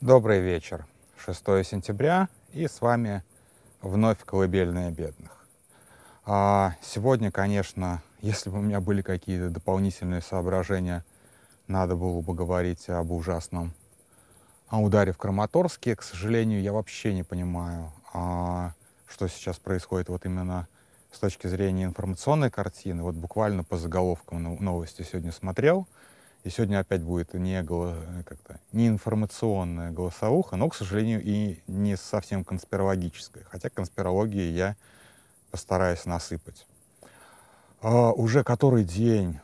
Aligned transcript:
Добрый 0.00 0.40
вечер. 0.40 0.86
6 1.18 1.38
сентября, 1.62 2.30
и 2.54 2.66
с 2.66 2.80
вами 2.80 3.22
вновь 3.82 4.16
«Колыбельная 4.24 4.90
бедных». 4.90 5.44
А 6.24 6.74
сегодня, 6.80 7.30
конечно, 7.30 8.02
если 8.22 8.48
бы 8.48 8.60
у 8.60 8.62
меня 8.62 8.80
были 8.80 9.02
какие-то 9.02 9.50
дополнительные 9.50 10.22
соображения, 10.22 11.04
надо 11.66 11.96
было 11.96 12.22
бы 12.22 12.32
говорить 12.32 12.88
об 12.88 13.12
ужасном 13.12 13.74
ударе 14.70 15.12
в 15.12 15.18
Краматорске. 15.18 15.96
К 15.96 16.02
сожалению, 16.02 16.62
я 16.62 16.72
вообще 16.72 17.12
не 17.12 17.22
понимаю, 17.22 17.92
а, 18.14 18.72
что 19.06 19.28
сейчас 19.28 19.58
происходит 19.58 20.08
вот 20.08 20.24
именно 20.24 20.66
с 21.12 21.18
точки 21.18 21.46
зрения 21.46 21.84
информационной 21.84 22.50
картины. 22.50 23.02
Вот 23.02 23.16
буквально 23.16 23.64
по 23.64 23.76
заголовкам 23.76 24.64
новости 24.64 25.02
сегодня 25.02 25.30
смотрел— 25.30 25.86
и 26.42 26.50
сегодня 26.50 26.78
опять 26.78 27.02
будет 27.02 27.34
не, 27.34 27.62
голо, 27.62 27.96
как-то, 28.26 28.60
не 28.72 28.88
информационная 28.88 29.90
голосовуха, 29.90 30.56
но, 30.56 30.68
к 30.68 30.74
сожалению, 30.74 31.20
и 31.22 31.60
не 31.66 31.96
совсем 31.96 32.44
конспирологическая. 32.44 33.44
Хотя 33.44 33.68
конспирологии 33.68 34.50
я 34.50 34.76
постараюсь 35.50 36.06
насыпать. 36.06 36.66
А, 37.82 38.12
уже 38.12 38.42
который 38.42 38.84
день, 38.84 39.38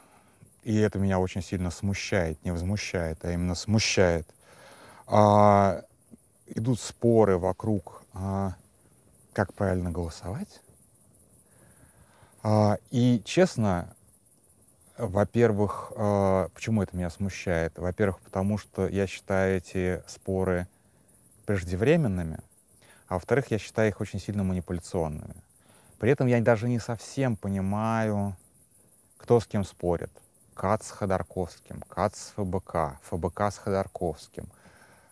и 0.62 0.77
это 0.79 0.98
меня 0.98 1.19
очень 1.19 1.43
сильно 1.43 1.70
смущает, 1.70 2.43
не 2.45 2.51
возмущает, 2.51 3.25
а 3.25 3.33
именно 3.33 3.55
смущает, 3.55 4.27
а, 5.06 5.83
идут 6.47 6.81
споры 6.81 7.37
вокруг, 7.37 8.05
а, 8.15 8.56
как 9.34 9.53
правильно 9.53 9.91
голосовать. 9.91 10.61
А, 12.42 12.78
и, 12.91 13.20
честно, 13.25 13.95
во-первых, 14.98 15.92
а, 15.96 16.48
почему 16.55 16.82
это 16.82 16.96
меня 16.96 17.10
смущает? 17.10 17.78
Во-первых, 17.78 18.20
потому 18.20 18.59
что 18.59 18.88
я 18.88 19.06
считаю 19.06 19.59
эти 19.59 20.02
споры 20.06 20.66
преждевременными, 21.45 22.38
а 23.09 23.14
во-вторых, 23.14 23.50
я 23.50 23.59
считаю 23.59 23.91
их 23.91 24.00
очень 24.00 24.20
сильно 24.20 24.42
манипуляционными. 24.42 25.34
При 25.98 26.11
этом 26.11 26.27
я 26.27 26.41
даже 26.41 26.69
не 26.69 26.78
совсем 26.78 27.36
понимаю, 27.36 28.36
кто 29.19 29.41
с 29.41 29.47
кем 29.47 29.64
спорит. 29.64 30.11
КАЦ 30.55 30.86
с 30.86 30.91
Ходорковским, 30.91 31.83
КАЦ 31.83 32.16
с 32.16 32.33
ФБК, 32.36 32.98
ФБК 33.03 33.41
с 33.53 33.58
Ходорковским, 33.58 34.48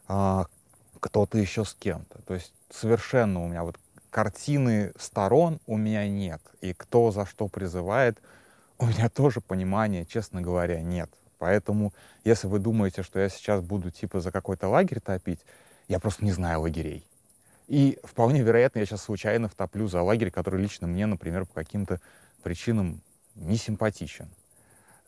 а, 0.08 0.46
кто-то 0.98 1.36
еще 1.36 1.64
с 1.64 1.74
кем-то. 1.74 2.22
То 2.22 2.34
есть 2.34 2.54
совершенно 2.70 3.44
у 3.44 3.48
меня 3.48 3.62
вот 3.62 3.78
картины 4.10 4.92
сторон 4.96 5.60
у 5.66 5.76
меня 5.76 6.08
нет. 6.08 6.41
И 6.62 6.72
кто 6.72 7.10
за 7.10 7.26
что 7.26 7.48
призывает— 7.48 8.19
у 8.78 8.86
меня 8.86 9.08
тоже 9.08 9.41
понимания, 9.41 10.05
честно 10.05 10.41
говоря, 10.41 10.80
нет. 10.80 11.11
Поэтому, 11.39 11.92
если 12.25 12.47
вы 12.47 12.58
думаете, 12.58 13.03
что 13.03 13.20
я 13.20 13.28
сейчас 13.28 13.61
буду 13.61 13.91
типа 13.91 14.20
за 14.20 14.31
какой-то 14.31 14.69
лагерь 14.69 15.00
топить, 15.00 15.41
я 15.89 16.00
просто 16.00 16.25
не 16.25 16.33
знаю 16.33 16.61
лагерей. 16.62 17.06
И 17.66 17.98
вполне 18.05 18.42
вероятно, 18.42 18.78
я 18.78 18.86
сейчас 18.86 19.03
случайно 19.03 19.48
втоплю 19.48 19.89
за 19.89 20.03
лагерь, 20.03 20.31
который 20.31 20.61
лично 20.61 20.86
мне, 20.86 21.06
например, 21.06 21.47
по 21.47 21.55
каким-то 21.55 22.00
причинам 22.42 23.00
не 23.34 23.56
симпатичен. 23.56 24.28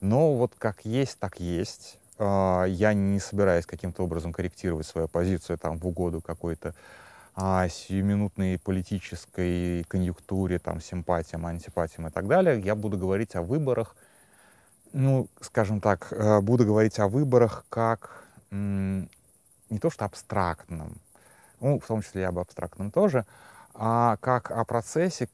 Но 0.01 0.34
вот 0.34 0.53
как 0.58 0.84
есть, 0.84 1.19
так 1.19 1.41
есть. 1.41 1.98
А, 2.19 2.64
я 2.64 2.95
не 2.95 3.20
собираюсь 3.20 3.67
каким-то 3.67 4.03
образом 4.03 4.33
корректировать 4.33 4.86
свою 4.86 5.08
позицию 5.08 5.58
там 5.58 5.78
в 5.78 5.86
угоду 5.86 6.20
какой-то 6.20 6.75
а, 7.39 7.69
сиюминутной 7.69 8.59
политической 8.59 9.84
конъюнктуре, 9.84 10.59
там, 10.59 10.81
симпатиям, 10.81 11.45
антипатиям 11.45 12.09
и 12.09 12.11
так 12.11 12.27
далее, 12.27 12.59
я 12.61 12.75
буду 12.75 12.97
говорить 12.97 13.37
о 13.37 13.42
выборах, 13.42 13.95
ну, 14.95 15.29
скажем 15.42 15.83
так, 15.83 16.09
э, 16.12 16.41
буду 16.41 16.64
говорить 16.64 16.98
о 16.98 17.09
выборах 17.09 17.67
как 17.69 18.25
не 18.51 19.79
то 19.81 19.91
что 19.91 20.07
абстрактном, 20.07 20.97
ну, 21.61 21.79
в 21.79 21.87
том 21.87 22.01
числе 22.01 22.23
и 22.23 22.25
об 22.25 22.39
абстрактном 22.39 22.91
тоже, 22.91 23.27
а 23.75 24.17
как 24.19 24.51
о 24.51 24.64
процессе, 24.64 25.29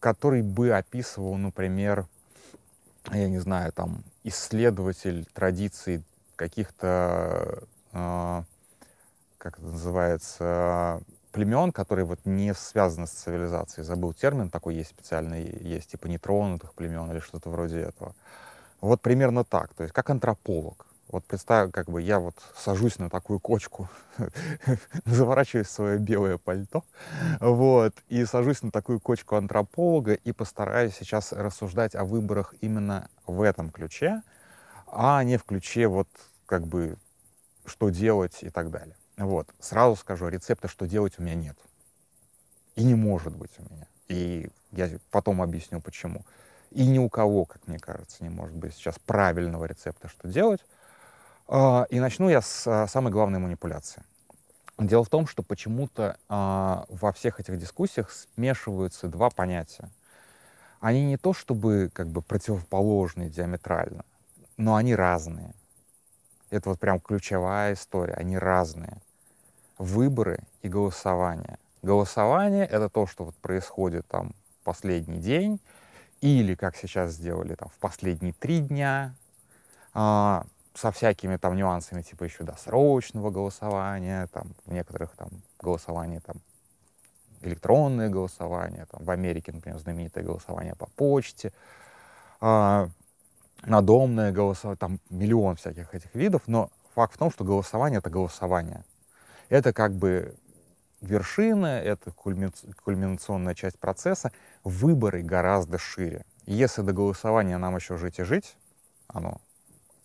который 0.00 0.40
бы 0.40 0.70
описывал, 0.70 1.36
например, 1.36 2.06
я 3.12 3.28
не 3.28 3.38
знаю, 3.38 3.70
там, 3.72 4.02
исследователь 4.22 5.26
традиций 5.34 6.02
каких-то, 6.36 7.64
э, 7.92 8.42
как 9.36 9.58
это 9.58 9.66
называется, 9.66 11.02
племен, 11.34 11.72
которые 11.72 12.04
вот 12.04 12.20
не 12.24 12.54
связаны 12.54 13.08
с 13.08 13.10
цивилизацией. 13.10 13.84
Забыл 13.84 14.14
термин 14.14 14.50
такой 14.50 14.76
есть 14.76 14.90
специальный, 14.90 15.42
есть 15.60 15.90
типа 15.90 16.06
нетронутых 16.06 16.72
племен 16.74 17.10
или 17.10 17.18
что-то 17.18 17.50
вроде 17.50 17.80
этого. 17.80 18.14
Вот 18.80 19.00
примерно 19.00 19.44
так, 19.44 19.74
то 19.74 19.82
есть 19.82 19.92
как 19.92 20.08
антрополог. 20.10 20.86
Вот 21.08 21.24
представь, 21.24 21.72
как 21.72 21.86
бы 21.86 22.00
я 22.00 22.20
вот 22.20 22.36
сажусь 22.56 22.98
на 22.98 23.10
такую 23.10 23.40
кочку, 23.40 23.88
заворачиваюсь 25.04 25.66
в 25.66 25.70
свое 25.70 25.98
белое 25.98 26.38
пальто, 26.38 26.84
вот, 27.40 27.94
и 28.08 28.24
сажусь 28.24 28.62
на 28.62 28.70
такую 28.70 29.00
кочку 29.00 29.34
антрополога 29.34 30.14
и 30.14 30.30
постараюсь 30.30 30.94
сейчас 30.94 31.32
рассуждать 31.32 31.96
о 31.96 32.04
выборах 32.04 32.54
именно 32.60 33.08
в 33.26 33.42
этом 33.42 33.70
ключе, 33.70 34.22
а 34.86 35.22
не 35.24 35.36
в 35.36 35.44
ключе 35.44 35.88
вот 35.88 36.08
как 36.46 36.64
бы 36.66 36.96
что 37.66 37.90
делать 37.90 38.38
и 38.42 38.50
так 38.50 38.70
далее. 38.70 38.96
Вот. 39.16 39.48
Сразу 39.60 39.96
скажу, 39.96 40.28
рецепта, 40.28 40.68
что 40.68 40.86
делать, 40.86 41.14
у 41.18 41.22
меня 41.22 41.34
нет. 41.34 41.56
И 42.74 42.84
не 42.84 42.94
может 42.94 43.36
быть 43.36 43.52
у 43.58 43.62
меня. 43.72 43.86
И 44.08 44.50
я 44.72 44.90
потом 45.10 45.40
объясню, 45.40 45.80
почему. 45.80 46.24
И 46.70 46.86
ни 46.86 46.98
у 46.98 47.08
кого, 47.08 47.44
как 47.44 47.66
мне 47.68 47.78
кажется, 47.78 48.24
не 48.24 48.30
может 48.30 48.56
быть 48.56 48.74
сейчас 48.74 48.98
правильного 48.98 49.64
рецепта, 49.66 50.08
что 50.08 50.28
делать. 50.28 50.60
А, 51.46 51.86
и 51.90 52.00
начну 52.00 52.28
я 52.28 52.42
с 52.42 52.66
а, 52.66 52.88
самой 52.88 53.12
главной 53.12 53.38
манипуляции. 53.38 54.02
Дело 54.78 55.04
в 55.04 55.08
том, 55.08 55.28
что 55.28 55.44
почему-то 55.44 56.16
а, 56.28 56.84
во 56.88 57.12
всех 57.12 57.38
этих 57.38 57.58
дискуссиях 57.58 58.10
смешиваются 58.10 59.06
два 59.06 59.30
понятия. 59.30 59.88
Они 60.80 61.04
не 61.04 61.16
то 61.16 61.32
чтобы 61.32 61.90
как 61.92 62.08
бы 62.08 62.22
противоположные 62.22 63.30
диаметрально, 63.30 64.04
но 64.56 64.74
они 64.74 64.94
разные. 64.94 65.54
Это 66.54 66.68
вот 66.70 66.78
прям 66.78 67.00
ключевая 67.00 67.74
история, 67.74 68.14
они 68.14 68.38
разные. 68.38 68.98
Выборы 69.76 70.38
и 70.62 70.68
голосование. 70.68 71.58
Голосование— 71.82 72.64
это 72.70 72.88
то, 72.88 73.08
что 73.08 73.24
вот 73.24 73.34
происходит 73.36 74.06
там 74.06 74.30
последний 74.62 75.18
день, 75.18 75.60
или, 76.20 76.54
как 76.54 76.76
сейчас 76.76 77.14
сделали, 77.14 77.56
там, 77.56 77.68
в 77.70 77.78
последние 77.80 78.32
три 78.34 78.60
дня, 78.60 79.14
а, 79.94 80.46
со 80.74 80.92
всякими 80.92 81.36
там 81.36 81.56
нюансами, 81.56 82.02
типа 82.02 82.22
еще 82.22 82.44
досрочного 82.44 83.30
голосования, 83.30 84.28
там, 84.28 84.54
в 84.64 84.72
некоторых 84.72 85.10
там 85.16 85.30
голосование 85.60 86.20
там 86.20 86.36
электронное 87.42 88.08
голосование, 88.08 88.86
там, 88.90 89.04
в 89.04 89.10
Америке, 89.10 89.50
например, 89.52 89.78
знаменитое 89.80 90.22
голосование 90.22 90.76
по 90.76 90.86
почте, 90.86 91.52
а, 92.40 92.88
надомное 93.66 94.32
голосование, 94.32 94.78
там 94.78 95.00
миллион 95.10 95.56
всяких 95.56 95.94
этих 95.94 96.14
видов, 96.14 96.42
но 96.46 96.70
факт 96.94 97.14
в 97.14 97.18
том, 97.18 97.30
что 97.30 97.44
голосование— 97.44 97.98
это 98.00 98.10
голосование. 98.10 98.84
Это 99.48 99.72
как 99.72 99.94
бы 99.94 100.34
вершина, 101.00 101.80
это 101.80 102.12
кульминационная 102.12 103.54
часть 103.54 103.78
процесса. 103.78 104.32
Выборы 104.62 105.22
гораздо 105.22 105.78
шире. 105.78 106.24
Если 106.46 106.82
до 106.82 106.92
голосования 106.92 107.58
нам 107.58 107.76
еще 107.76 107.96
жить 107.96 108.18
и 108.18 108.22
жить, 108.22 108.56
оно 109.08 109.40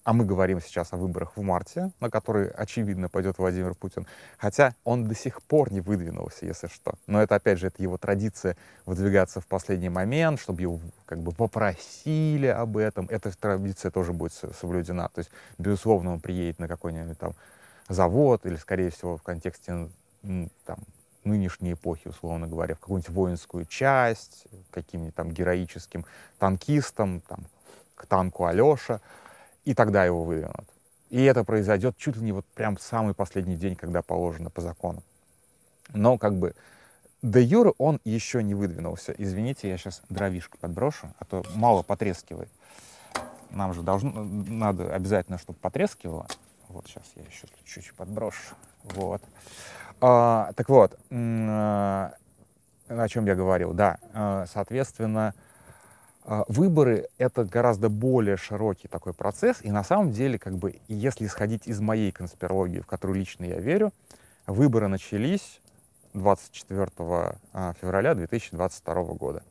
а 0.04 0.14
мы 0.14 0.26
говорим 0.26 0.62
сейчас 0.62 0.94
о 0.94 0.98
выборах 0.98 1.34
в 1.36 1.42
марте, 1.42 1.92
на 2.00 2.10
которые, 2.10 2.50
очевидно, 2.50 3.10
пойдет 3.10 3.38
Владимир 3.38 3.76
Путин. 3.76 4.08
Хотя 4.38 4.74
он 4.84 5.08
до 5.08 5.16
сих 5.16 5.42
пор 5.44 5.72
не 5.72 5.82
выдвинулся, 5.82 6.46
если 6.46 6.68
что. 6.68 6.94
Но 7.08 7.22
это, 7.22 7.36
опять 7.36 7.60
же, 7.60 7.68
это 7.68 7.82
его 7.82 7.98
традиция 7.98 8.58
выдвигаться 8.86 9.42
в 9.42 9.48
последний 9.48 9.90
момент, 9.90 10.40
чтобы 10.40 10.62
его 10.62 10.80
как 11.06 11.20
бы 11.20 11.32
попросили 11.32 12.48
об 12.48 12.78
этом. 12.78 13.08
Эта 13.10 13.32
традиция 13.38 13.92
тоже 13.92 14.14
будет 14.14 14.34
соблюдена. 14.34 15.10
То 15.14 15.20
есть, 15.20 15.32
безусловно, 15.58 16.14
он 16.14 16.20
приедет 16.20 16.60
на 16.60 16.68
какой-нибудь 16.68 17.18
там 17.18 17.36
завод 17.88 18.46
или, 18.46 18.56
скорее 18.56 18.90
всего, 18.92 19.18
в 19.18 19.24
контексте 19.24 19.90
там, 20.66 20.80
нынешней 21.24 21.74
эпохи, 21.74 22.08
условно 22.08 22.48
говоря, 22.48 22.76
в 22.76 22.80
какую-нибудь 22.80 23.10
воинскую 23.10 23.66
часть, 23.66 24.46
каким-нибудь 24.72 25.16
там 25.16 25.32
героическим 25.32 26.06
танкистом, 26.38 27.22
там, 27.22 27.46
к 27.96 28.06
танку 28.06 28.46
Алеша, 28.46 29.02
и 29.66 29.74
тогда 29.74 30.06
его 30.06 30.24
выдвинут. 30.24 30.68
И 31.10 31.24
это 31.24 31.44
произойдет 31.44 31.98
чуть 31.98 32.18
ли 32.18 32.24
не 32.24 32.32
вот 32.32 32.46
прям 32.46 32.78
самый 32.78 33.14
последний 33.14 33.56
день, 33.56 33.76
когда 33.76 34.02
положено 34.02 34.50
по 34.50 34.62
закону. 34.62 35.04
Но 35.94 36.18
как 36.18 36.36
бы 36.38 36.54
до 37.22 37.40
юра 37.40 37.74
он 37.78 38.00
еще 38.06 38.44
не 38.44 38.54
выдвинулся. 38.54 39.14
Извините, 39.18 39.70
я 39.70 39.78
сейчас 39.78 40.02
дровишку 40.10 40.58
подброшу, 40.58 41.10
а 41.18 41.26
то 41.26 41.44
мало 41.56 41.82
потрескивает. 41.82 42.50
Нам 43.50 43.74
же 43.74 43.82
должно, 43.82 44.24
надо 44.24 44.94
обязательно, 44.94 45.38
чтобы 45.40 45.58
потрескивало. 45.60 46.28
Вот 46.68 46.88
сейчас 46.88 47.06
я 47.16 47.24
еще 47.24 47.48
чуть-чуть 47.66 47.96
подброшу. 47.96 48.56
Вот. 48.84 49.22
А, 50.00 50.52
так 50.56 50.70
вот, 50.70 50.98
а, 51.12 52.14
о 52.88 53.08
чем 53.08 53.26
я 53.26 53.36
говорил. 53.36 53.74
Да, 53.74 53.98
а, 54.14 54.46
соответственно, 54.48 55.34
выборы— 56.48 57.08
это 57.18 57.44
гораздо 57.44 57.90
более 57.90 58.38
широкий 58.38 58.88
такой 58.88 59.14
процесс, 59.14 59.58
и 59.62 59.72
на 59.72 59.84
самом 59.84 60.12
деле, 60.12 60.38
как 60.38 60.58
бы, 60.58 60.80
если 60.88 61.26
исходить 61.26 61.68
из 61.68 61.80
моей 61.80 62.12
конспирологии, 62.12 62.80
в 62.80 62.86
которую 62.86 63.18
лично 63.18 63.46
я 63.46 63.60
верю, 63.60 63.92
Выборы 64.50 64.88
начались 64.88 65.62
24 66.16 66.88
а, 66.98 67.74
февраля 67.80 68.16
2022 68.16 69.04
года. 69.14 69.44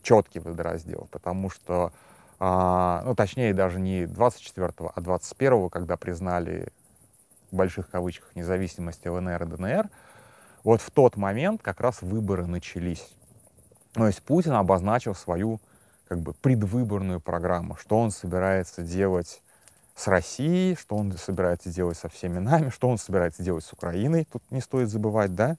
Четкий 0.00 0.38
водораздел, 0.38 1.08
потому 1.10 1.50
что, 1.50 1.92
а, 2.38 3.02
ну, 3.04 3.14
точнее, 3.14 3.52
даже 3.52 3.78
не 3.78 4.06
24, 4.06 4.72
а 4.94 5.00
21, 5.02 5.68
когда 5.68 5.98
признали 5.98 6.72
в 7.50 7.56
больших 7.56 7.90
кавычках 7.90 8.34
независимость 8.34 9.04
ЛНР 9.04 9.42
и 9.42 9.46
ДНР, 9.46 9.90
вот 10.64 10.80
в 10.80 10.90
тот 10.90 11.18
момент 11.18 11.60
как 11.62 11.82
раз 11.82 12.00
выборы 12.00 12.46
начались. 12.46 13.06
То 13.92 14.06
есть 14.06 14.22
Путин 14.22 14.52
обозначил 14.52 15.14
свою 15.14 15.60
как 16.08 16.20
бы 16.20 16.32
предвыборную 16.32 17.20
программу, 17.20 17.76
что 17.76 17.98
он 17.98 18.10
собирается 18.10 18.82
делать 18.82 19.42
с 19.94 20.06
Россией, 20.06 20.74
что 20.76 20.96
он 20.96 21.12
собирается 21.12 21.70
делать 21.70 21.98
со 21.98 22.08
всеми 22.08 22.38
нами, 22.38 22.70
что 22.70 22.88
он 22.88 22.98
собирается 22.98 23.42
делать 23.42 23.64
с 23.64 23.72
Украиной, 23.72 24.24
тут 24.24 24.42
не 24.50 24.60
стоит 24.60 24.88
забывать, 24.88 25.34
да, 25.34 25.56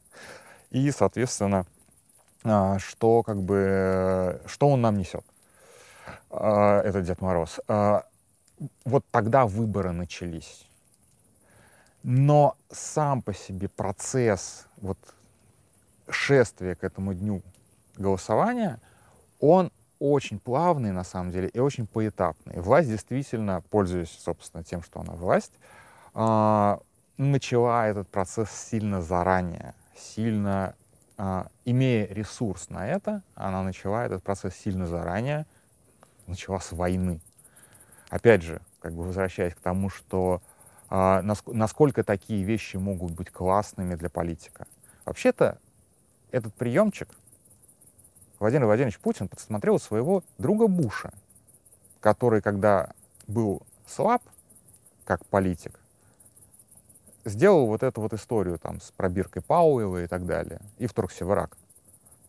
и, 0.72 0.90
соответственно, 0.92 1.66
а, 2.44 2.80
что 2.80 3.22
как 3.22 3.42
бы, 3.42 4.42
что 4.46 4.69
он 4.69 4.81
нам 4.81 4.98
несет, 4.98 5.25
а, 6.31 6.81
этот 6.81 7.06
Дед 7.06 7.22
Мороз. 7.22 7.60
А, 7.68 8.06
вот 8.86 9.06
тогда 9.12 9.46
выборы 9.46 9.92
начались. 9.92 10.66
Но 12.01 12.56
сам 12.72 13.22
по 13.22 13.34
себе 13.34 13.68
процесс 13.68 14.68
вот 14.78 14.98
шествия 16.10 16.75
к 16.75 16.84
этому 16.84 17.13
дню 17.13 17.42
голосования, 17.98 18.80
он 19.40 19.72
очень 20.00 20.40
плавный, 20.40 20.92
на 20.92 21.04
самом 21.04 21.31
деле, 21.31 21.50
и 21.50 21.60
очень 21.60 21.86
поэтапный. 21.86 22.60
Власть 22.62 22.90
действительно, 22.90 23.62
пользуясь, 23.69 24.18
собственно, 24.19 24.63
тем, 24.63 24.81
что 24.81 25.01
она 25.01 25.13
власть, 25.13 25.54
а, 26.13 26.80
начала 27.18 27.88
этот 27.88 28.07
процесс 28.10 28.50
сильно 28.50 29.01
заранее, 29.01 29.75
сильно 29.96 30.75
а, 31.18 31.48
имея 31.66 32.07
ресурс 32.07 32.69
на 32.69 32.88
это, 32.88 33.22
она 33.36 33.62
начала 33.62 34.06
этот 34.06 34.24
процесс 34.24 34.56
сильно 34.56 34.88
заранее, 34.88 35.46
начала 36.28 36.60
с 36.60 36.72
войны. 36.72 37.19
Опять 38.10 38.42
же, 38.42 38.62
как 38.80 38.94
бы 38.94 39.04
возвращаясь 39.04 39.54
к 39.54 39.60
тому, 39.60 39.90
что 39.90 40.42
а, 40.90 41.22
насколько 41.22 42.04
такие 42.04 42.44
вещи 42.44 42.78
могут 42.78 43.12
быть 43.12 43.30
классными 43.30 43.96
для 43.96 44.10
политика. 44.10 44.66
Вообще-то 45.06 45.60
этот 46.31 46.54
приемчик 46.54 47.10
Владимир 48.39 48.68
Владимирович 48.68 49.00
Путин 49.00 49.27
подсмотрел 49.27 49.80
своего 49.80 50.24
друга 50.38 50.68
Буша, 50.68 51.12
который, 52.00 52.41
когда 52.41 52.91
был 53.27 53.62
слаб, 53.86 54.21
как 55.03 55.25
политик, 55.25 55.77
сделал 57.25 57.68
вот 57.68 57.83
эту 57.83 58.00
вот 58.00 58.13
историю 58.13 58.57
там 58.57 58.80
с 58.80 58.91
пробиркой 58.91 59.41
Пауэлла 59.41 60.03
и 60.03 60.07
так 60.07 60.25
далее, 60.25 60.62
и 60.77 60.88
вторгся 60.88 61.25
в 61.25 61.31
Ирак. 61.31 61.57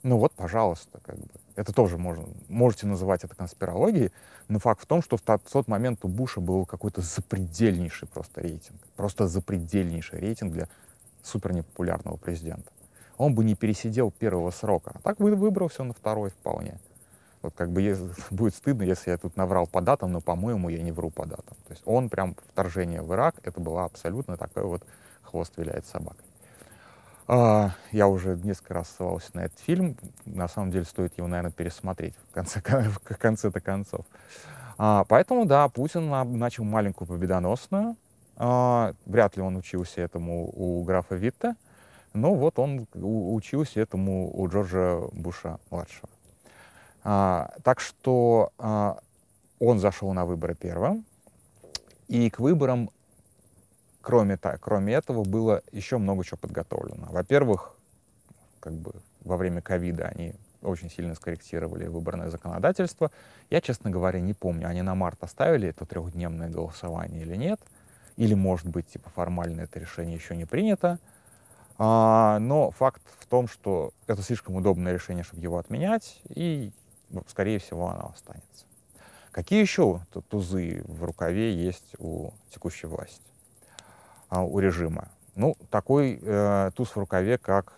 Ну 0.03 0.19
вот, 0.19 0.33
пожалуйста, 0.33 0.99
как 1.05 1.17
бы. 1.17 1.29
Это 1.55 1.73
тоже 1.73 1.99
можно, 1.99 2.27
можете 2.49 2.87
называть 2.87 3.23
это 3.23 3.37
конспирологией, 3.37 4.13
но 4.49 4.59
факт 4.59 4.83
в 4.83 4.87
том, 4.87 5.03
что 5.03 5.17
в 5.17 5.23
тот 5.23 5.69
момент 5.69 6.05
у 6.05 6.09
Буша 6.09 6.41
был 6.41 6.65
какой-то 6.65 7.03
запредельнейший 7.03 8.09
просто 8.09 8.41
рейтинг. 8.41 8.81
Просто 8.97 9.29
запредельнейший 9.29 10.19
рейтинг 10.21 10.55
для 10.55 10.69
супер 11.23 11.53
непопулярного 11.53 12.17
президента 12.17 12.73
он 13.21 13.35
бы 13.35 13.45
не 13.45 13.55
пересидел 13.55 14.11
первого 14.11 14.51
срока. 14.51 14.93
А 14.95 14.99
так 15.01 15.21
выбрался 15.21 15.85
на 15.85 15.93
второй 15.93 16.31
вполне. 16.31 16.81
Вот 17.43 17.53
как 17.55 17.71
бы 17.71 17.83
будет 18.31 18.55
стыдно, 18.55 18.83
если 18.83 19.11
я 19.11 19.19
тут 19.19 19.37
наврал 19.37 19.67
по 19.67 19.83
датам, 19.83 20.13
но, 20.13 20.23
по-моему, 20.23 20.71
я 20.71 20.83
не 20.83 20.91
вру 20.91 21.11
по 21.11 21.27
датам. 21.27 21.57
То 21.67 21.73
есть 21.73 21.83
он 21.85 22.09
прям 22.09 22.35
вторжение 22.53 23.03
в 23.03 23.13
Ирак, 23.13 23.37
это 23.43 23.61
было 23.61 23.85
абсолютно 23.85 24.39
такой 24.39 24.65
вот 24.65 24.85
хвост 25.23 25.53
виляет 25.59 25.85
собакой. 25.87 26.25
А, 27.29 27.73
я 27.93 28.09
уже 28.09 28.37
несколько 28.37 28.73
раз 28.73 28.89
ссылался 28.89 29.31
на 29.35 29.41
этот 29.41 29.59
фильм. 29.59 29.99
На 30.25 30.49
самом 30.49 30.71
деле 30.71 30.87
стоит 30.87 31.19
его, 31.19 31.29
наверное, 31.29 31.53
пересмотреть 31.53 32.15
в 32.31 32.35
конце, 32.35 32.63
в 32.65 33.17
конце-то 33.19 33.61
концов. 33.61 34.07
А, 34.79 35.05
поэтому, 35.05 35.45
да, 35.45 35.69
Путин 35.69 36.09
начал 36.39 36.65
маленькую 36.65 37.07
победоносную. 37.07 37.97
А, 38.37 38.95
вряд 39.05 39.37
ли 39.37 39.43
он 39.43 39.57
учился 39.57 40.01
этому 40.01 40.51
у 40.55 40.83
графа 40.85 41.17
Витта. 41.17 41.57
Но 42.13 42.35
вот 42.35 42.59
он 42.59 42.87
учился 42.95 43.81
этому 43.81 44.31
у 44.37 44.49
Джорджа 44.49 45.01
Буша-младшего. 45.13 46.09
А, 47.03 47.53
так 47.63 47.81
что 47.81 48.53
а, 48.59 48.99
он 49.59 49.79
зашел 49.79 50.13
на 50.13 50.27
выборы 50.27 50.55
первым, 50.55 51.05
и 52.09 52.29
к 52.29 52.41
выборам, 52.41 52.91
кроме, 54.01 54.37
кроме 54.37 54.95
этого, 54.95 55.23
было 55.23 55.63
еще 55.71 55.99
много 55.99 56.25
чего 56.25 56.39
подготовлено. 56.39 57.07
Во-первых, 57.11 57.77
как 58.59 58.75
бы 58.75 58.93
во 59.23 59.37
время 59.37 59.63
ковида 59.63 60.09
они 60.09 60.35
очень 60.63 60.91
сильно 60.91 61.15
скорректировали 61.15 61.87
выборное 61.87 62.31
законодательство. 62.31 63.11
Я, 63.49 63.61
честно 63.61 63.91
говоря, 63.91 64.21
не 64.21 64.35
помню, 64.35 64.69
они 64.69 64.83
на 64.83 64.95
март 64.95 65.23
оставили 65.23 65.69
это 65.69 65.87
трехдневное 65.87 66.51
голосование 66.51 67.23
или 67.23 67.37
нет. 67.37 67.61
Или, 68.17 68.35
может 68.35 68.67
быть, 68.67 68.87
типа 68.89 69.09
формально 69.11 69.63
это 69.63 69.79
решение 69.79 70.17
еще 70.17 70.37
не 70.37 70.45
принято. 70.45 70.99
А, 71.83 72.39
но 72.41 72.71
факт 72.73 73.01
в 73.21 73.27
том, 73.27 73.49
что 73.49 73.95
это 74.07 74.21
слишком 74.21 74.55
удобное 74.57 74.93
решение, 74.93 75.25
чтобы 75.25 75.43
его 75.43 75.57
отменять, 75.57 76.21
и, 76.29 76.73
ну, 77.09 77.25
скорее 77.27 77.59
всего, 77.59 77.89
оно 77.89 78.13
останется. 78.15 78.67
Какие 79.31 79.63
еще 79.63 80.03
тузы 80.29 80.83
в 80.87 81.03
рукаве 81.05 81.55
есть 81.55 81.95
у 81.99 82.33
текущей 82.51 82.87
власти, 82.87 83.23
а, 84.29 84.43
у 84.43 84.59
режима? 84.59 85.09
Ну, 85.37 85.57
такой 85.71 86.21
э, 86.21 86.71
туз 86.75 86.91
в 86.91 86.99
рукаве, 86.99 87.39
как 87.39 87.73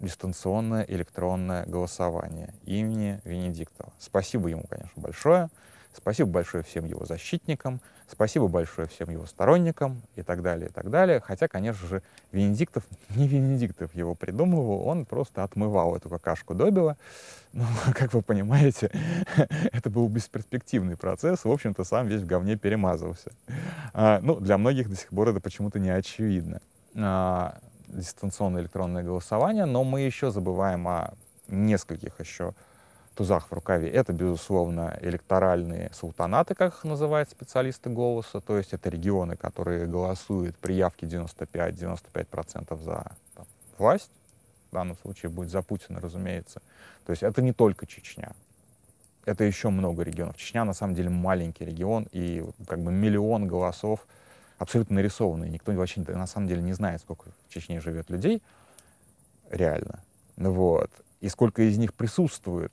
дистанционное 0.00 0.86
электронное 0.88 1.66
голосование 1.66 2.54
имени 2.64 3.20
Венедиктова. 3.24 3.92
Спасибо 3.98 4.48
ему, 4.48 4.64
конечно, 4.66 5.02
большое. 5.02 5.50
Спасибо 5.94 6.30
большое 6.30 6.64
всем 6.64 6.84
его 6.86 7.04
защитникам, 7.04 7.80
спасибо 8.08 8.48
большое 8.48 8.88
всем 8.88 9.10
его 9.10 9.26
сторонникам 9.26 10.02
и 10.16 10.22
так 10.22 10.42
далее, 10.42 10.68
и 10.68 10.72
так 10.72 10.90
далее. 10.90 11.20
Хотя, 11.20 11.48
конечно 11.48 11.86
же, 11.86 12.02
Венедиктов, 12.32 12.84
не 13.10 13.28
Венедиктов 13.28 13.94
его 13.94 14.14
придумывал, 14.14 14.86
он 14.86 15.04
просто 15.04 15.44
отмывал 15.44 15.96
эту 15.96 16.08
какашку 16.08 16.54
добила. 16.54 16.96
Ну, 17.52 17.64
как 17.94 18.14
вы 18.14 18.22
понимаете, 18.22 18.90
это 19.72 19.90
был 19.90 20.08
бесперспективный 20.08 20.96
процесс, 20.96 21.44
в 21.44 21.50
общем-то, 21.50 21.84
сам 21.84 22.06
весь 22.06 22.22
в 22.22 22.26
говне 22.26 22.56
перемазывался. 22.56 23.32
А, 23.92 24.20
ну, 24.22 24.40
для 24.40 24.58
многих 24.58 24.88
до 24.88 24.96
сих 24.96 25.10
пор 25.10 25.28
это 25.28 25.40
почему-то 25.40 25.78
не 25.78 25.90
очевидно. 25.90 26.60
А, 26.94 27.58
дистанционное 27.88 28.62
электронное 28.62 29.02
голосование, 29.02 29.66
но 29.66 29.84
мы 29.84 30.00
еще 30.00 30.30
забываем 30.30 30.88
о 30.88 31.14
нескольких 31.48 32.18
еще 32.20 32.54
тузах 33.14 33.48
в 33.48 33.52
рукаве. 33.52 33.90
Это, 33.90 34.12
безусловно, 34.12 34.98
электоральные 35.00 35.90
султанаты, 35.92 36.54
как 36.54 36.74
их 36.74 36.84
называют 36.84 37.30
специалисты 37.30 37.90
голоса, 37.90 38.40
то 38.40 38.56
есть 38.56 38.72
это 38.72 38.88
регионы, 38.88 39.36
которые 39.36 39.86
голосуют 39.86 40.56
при 40.58 40.74
явке 40.74 41.06
95-95% 41.06 42.82
за 42.82 43.12
там, 43.34 43.46
власть, 43.78 44.10
в 44.70 44.74
данном 44.74 44.96
случае 44.96 45.30
будет 45.30 45.50
за 45.50 45.62
Путина, 45.62 46.00
разумеется. 46.00 46.62
То 47.04 47.10
есть 47.10 47.22
это 47.22 47.42
не 47.42 47.52
только 47.52 47.86
Чечня, 47.86 48.32
это 49.24 49.44
еще 49.44 49.68
много 49.68 50.02
регионов. 50.02 50.36
Чечня, 50.36 50.64
на 50.64 50.74
самом 50.74 50.94
деле, 50.94 51.10
маленький 51.10 51.64
регион, 51.64 52.08
и 52.12 52.44
как 52.66 52.80
бы 52.80 52.90
миллион 52.90 53.46
голосов 53.46 54.06
абсолютно 54.58 54.96
нарисованные. 54.96 55.50
Никто 55.50 55.72
вообще 55.72 56.00
на 56.00 56.26
самом 56.26 56.48
деле 56.48 56.62
не 56.62 56.72
знает, 56.72 57.00
сколько 57.00 57.30
в 57.30 57.52
Чечне 57.52 57.80
живет 57.80 58.10
людей, 58.10 58.42
реально. 59.50 60.02
Вот. 60.36 60.90
И 61.20 61.28
сколько 61.28 61.62
из 61.62 61.78
них 61.78 61.94
присутствует 61.94 62.72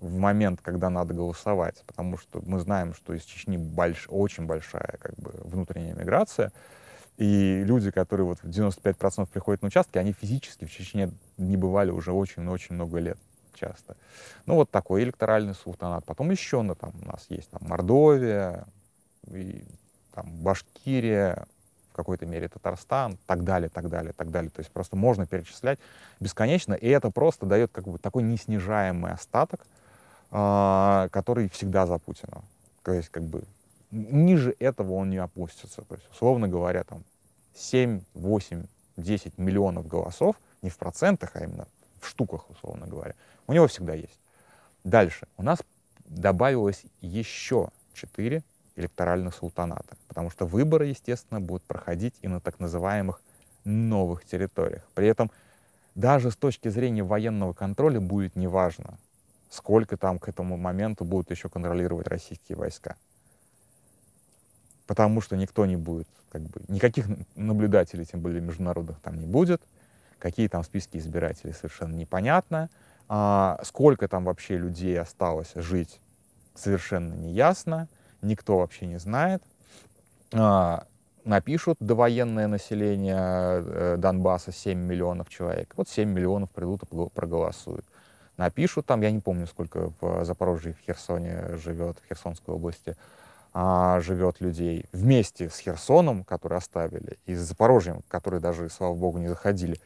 в 0.00 0.16
момент, 0.16 0.60
когда 0.62 0.90
надо 0.90 1.14
голосовать, 1.14 1.82
потому 1.86 2.18
что 2.18 2.40
мы 2.44 2.60
знаем, 2.60 2.94
что 2.94 3.14
из 3.14 3.24
Чечни 3.24 3.56
больш, 3.56 4.06
очень 4.08 4.46
большая 4.46 4.98
как 5.00 5.14
бы, 5.16 5.32
внутренняя 5.44 5.94
миграция, 5.94 6.52
и 7.16 7.64
люди, 7.64 7.90
которые 7.90 8.26
вот 8.26 8.38
95% 8.44 9.26
приходят 9.26 9.62
на 9.62 9.68
участки, 9.68 9.98
они 9.98 10.12
физически 10.12 10.64
в 10.64 10.70
Чечне 10.70 11.10
не 11.36 11.56
бывали 11.56 11.90
уже 11.90 12.12
очень-очень 12.12 12.76
много 12.76 12.98
лет 12.98 13.18
часто. 13.54 13.96
Ну, 14.46 14.54
вот 14.54 14.70
такой 14.70 15.02
электоральный 15.02 15.54
султанат. 15.54 16.04
Потом 16.04 16.30
еще 16.30 16.62
ну, 16.62 16.76
там, 16.76 16.92
у 17.02 17.06
нас 17.06 17.26
есть 17.28 17.50
там, 17.50 17.60
Мордовия, 17.68 18.66
и, 19.26 19.64
там, 20.14 20.26
Башкирия, 20.42 21.46
в 21.90 21.96
какой-то 21.96 22.24
мере 22.24 22.48
Татарстан, 22.48 23.18
так 23.26 23.42
далее, 23.42 23.68
так 23.68 23.88
далее, 23.88 24.12
так 24.12 24.30
далее. 24.30 24.50
То 24.50 24.60
есть 24.60 24.70
просто 24.70 24.94
можно 24.94 25.26
перечислять 25.26 25.80
бесконечно, 26.20 26.74
и 26.74 26.88
это 26.88 27.10
просто 27.10 27.46
дает 27.46 27.72
как 27.72 27.88
бы 27.88 27.98
такой 27.98 28.22
неснижаемый 28.22 29.12
остаток, 29.12 29.66
который 30.30 31.48
всегда 31.48 31.86
за 31.86 31.98
Путина. 31.98 32.42
То 32.82 32.92
есть, 32.92 33.08
как 33.08 33.22
бы, 33.22 33.44
ниже 33.90 34.54
этого 34.58 34.92
он 34.94 35.10
не 35.10 35.18
опустится. 35.18 35.82
То 35.82 35.94
есть, 35.94 36.06
условно 36.12 36.48
говоря, 36.48 36.84
там 36.84 37.04
7, 37.54 38.02
8, 38.14 38.66
10 38.96 39.38
миллионов 39.38 39.86
голосов, 39.86 40.36
не 40.62 40.70
в 40.70 40.76
процентах, 40.76 41.30
а 41.34 41.44
именно 41.44 41.66
в 42.00 42.06
штуках, 42.06 42.50
условно 42.50 42.86
говоря, 42.86 43.14
у 43.46 43.52
него 43.52 43.66
всегда 43.66 43.94
есть. 43.94 44.18
Дальше. 44.84 45.26
У 45.36 45.42
нас 45.42 45.58
добавилось 46.06 46.84
еще 47.00 47.70
4 47.94 48.42
электоральных 48.76 49.34
султаната, 49.34 49.96
потому 50.06 50.30
что 50.30 50.46
выборы, 50.46 50.86
естественно, 50.86 51.40
будут 51.40 51.64
проходить 51.64 52.14
и 52.22 52.28
на 52.28 52.40
так 52.40 52.60
называемых 52.60 53.20
новых 53.64 54.24
территориях. 54.24 54.86
При 54.94 55.08
этом 55.08 55.30
даже 55.94 56.30
с 56.30 56.36
точки 56.36 56.68
зрения 56.68 57.02
военного 57.02 57.52
контроля 57.52 58.00
будет 58.00 58.36
неважно, 58.36 58.98
сколько 59.50 59.96
там 59.96 60.18
к 60.18 60.28
этому 60.28 60.56
моменту 60.56 61.04
будут 61.04 61.30
еще 61.30 61.48
контролировать 61.48 62.08
российские 62.08 62.56
войска. 62.56 62.96
Потому 64.86 65.20
что 65.20 65.36
никто 65.36 65.66
не 65.66 65.76
будет, 65.76 66.08
как 66.30 66.42
бы, 66.42 66.62
никаких 66.68 67.06
наблюдателей, 67.34 68.04
тем 68.04 68.20
более 68.20 68.40
международных, 68.40 69.00
там 69.00 69.18
не 69.18 69.26
будет. 69.26 69.62
Какие 70.18 70.48
там 70.48 70.64
списки 70.64 70.96
избирателей, 70.96 71.52
совершенно 71.52 71.94
непонятно. 71.94 72.70
А, 73.08 73.60
сколько 73.64 74.08
там 74.08 74.24
вообще 74.24 74.56
людей 74.56 74.98
осталось 74.98 75.52
жить, 75.54 76.00
совершенно 76.54 77.14
неясно. 77.14 77.88
Никто 78.22 78.58
вообще 78.58 78.86
не 78.86 78.98
знает. 78.98 79.42
А, 80.32 80.86
напишут 81.24 81.76
довоенное 81.80 82.48
население 82.48 83.18
э, 83.18 83.96
Донбасса 83.98 84.50
7 84.50 84.78
миллионов 84.78 85.28
человек. 85.28 85.74
Вот 85.76 85.88
7 85.88 86.08
миллионов 86.08 86.50
придут 86.50 86.82
и 86.82 87.08
проголосуют 87.14 87.84
напишут 88.38 88.86
там, 88.86 89.02
я 89.02 89.10
не 89.10 89.20
помню, 89.20 89.46
сколько 89.46 89.92
в 90.00 90.24
Запорожье, 90.24 90.72
в 90.72 90.86
Херсоне 90.86 91.56
живет, 91.58 91.98
в 91.98 92.08
Херсонской 92.08 92.54
области 92.54 92.96
а, 93.52 94.00
живет 94.00 94.40
людей, 94.40 94.86
вместе 94.92 95.50
с 95.50 95.58
Херсоном, 95.58 96.24
который 96.24 96.58
оставили, 96.58 97.18
и 97.26 97.34
с 97.34 97.40
Запорожьем, 97.40 98.02
которые 98.08 98.40
даже, 98.40 98.70
слава 98.70 98.94
богу, 98.94 99.18
не 99.18 99.28
заходили. 99.28 99.80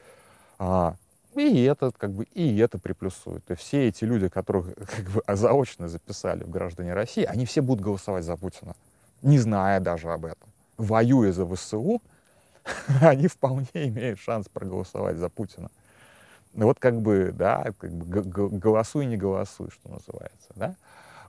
А, 0.59 0.95
и 1.35 1.63
это, 1.63 1.91
как 1.91 2.11
бы, 2.11 2.25
и 2.25 2.57
это 2.59 2.77
приплюсует. 2.77 3.49
И 3.49 3.55
все 3.55 3.87
эти 3.87 4.05
люди, 4.05 4.29
которых 4.29 4.67
как 4.75 5.05
бы 5.09 5.23
заочно 5.27 5.89
записали 5.89 6.43
в 6.43 6.49
граждане 6.49 6.93
России, 6.93 7.23
они 7.23 7.45
все 7.45 7.61
будут 7.61 7.83
голосовать 7.83 8.23
за 8.23 8.37
Путина, 8.37 8.75
не 9.21 9.39
зная 9.39 9.79
даже 9.79 10.11
об 10.11 10.25
этом. 10.25 10.49
Воюя 10.77 11.31
за 11.31 11.45
ВСУ, 11.47 12.01
они 13.01 13.27
вполне 13.27 13.67
имеют 13.73 14.19
шанс 14.19 14.47
проголосовать 14.49 15.17
за 15.17 15.29
Путина. 15.29 15.69
Ну 16.53 16.65
вот 16.65 16.79
как 16.79 17.01
бы, 17.01 17.31
да, 17.33 17.65
как 17.77 17.91
бы 17.91 18.21
голосуй, 18.23 19.05
не 19.05 19.17
голосуй, 19.17 19.69
что 19.71 19.89
называется, 19.89 20.49
да. 20.55 20.75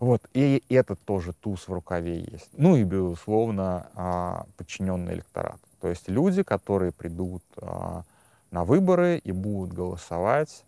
Вот, 0.01 0.23
и 0.35 0.63
этот 0.69 1.01
тоже 1.01 1.33
туз 1.33 1.67
в 1.67 1.73
рукаве 1.73 2.21
есть. 2.21 2.51
Ну 2.53 2.77
и, 2.77 2.85
безусловно, 2.85 3.89
а, 3.95 4.45
подчиненный 4.57 5.15
электорат. 5.15 5.59
То 5.81 5.89
есть 5.89 6.09
люди, 6.09 6.43
которые 6.43 6.93
придут 6.93 7.43
а, 7.57 8.03
на 8.51 8.65
выборы 8.65 9.19
и 9.19 9.33
будут 9.33 9.73
голосовать 9.73 10.65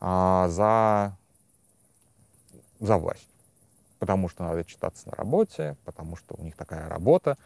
а, 0.00 0.48
за, 0.48 1.16
за 2.80 2.96
власть. 2.96 3.28
Потому 3.98 4.28
что 4.28 4.44
надо 4.44 4.64
читаться 4.64 5.08
на 5.08 5.16
работе, 5.16 5.76
потому 5.84 6.16
что 6.16 6.34
у 6.38 6.42
них 6.42 6.56
такая 6.56 6.88
работа, 6.88 7.36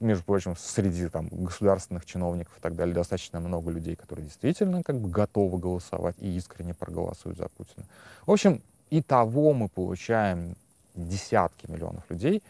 между 0.00 0.24
прочим, 0.24 0.56
среди 0.56 1.08
там, 1.08 1.28
государственных 1.28 2.04
чиновников 2.04 2.56
и 2.58 2.60
так 2.60 2.74
далее 2.74 2.94
достаточно 2.94 3.40
много 3.40 3.70
людей, 3.70 3.96
которые 3.96 4.26
действительно 4.26 4.82
как 4.82 4.98
бы 5.00 5.08
готовы 5.08 5.58
голосовать 5.58 6.16
и 6.18 6.36
искренне 6.36 6.74
проголосуют 6.74 7.38
за 7.38 7.48
Путина. 7.48 7.86
В 8.26 8.32
общем, 8.32 8.62
и 8.90 9.02
того 9.02 9.52
мы 9.52 9.68
получаем 9.68 10.56
десятки 10.94 11.70
миллионов 11.70 12.04
людей, 12.10 12.42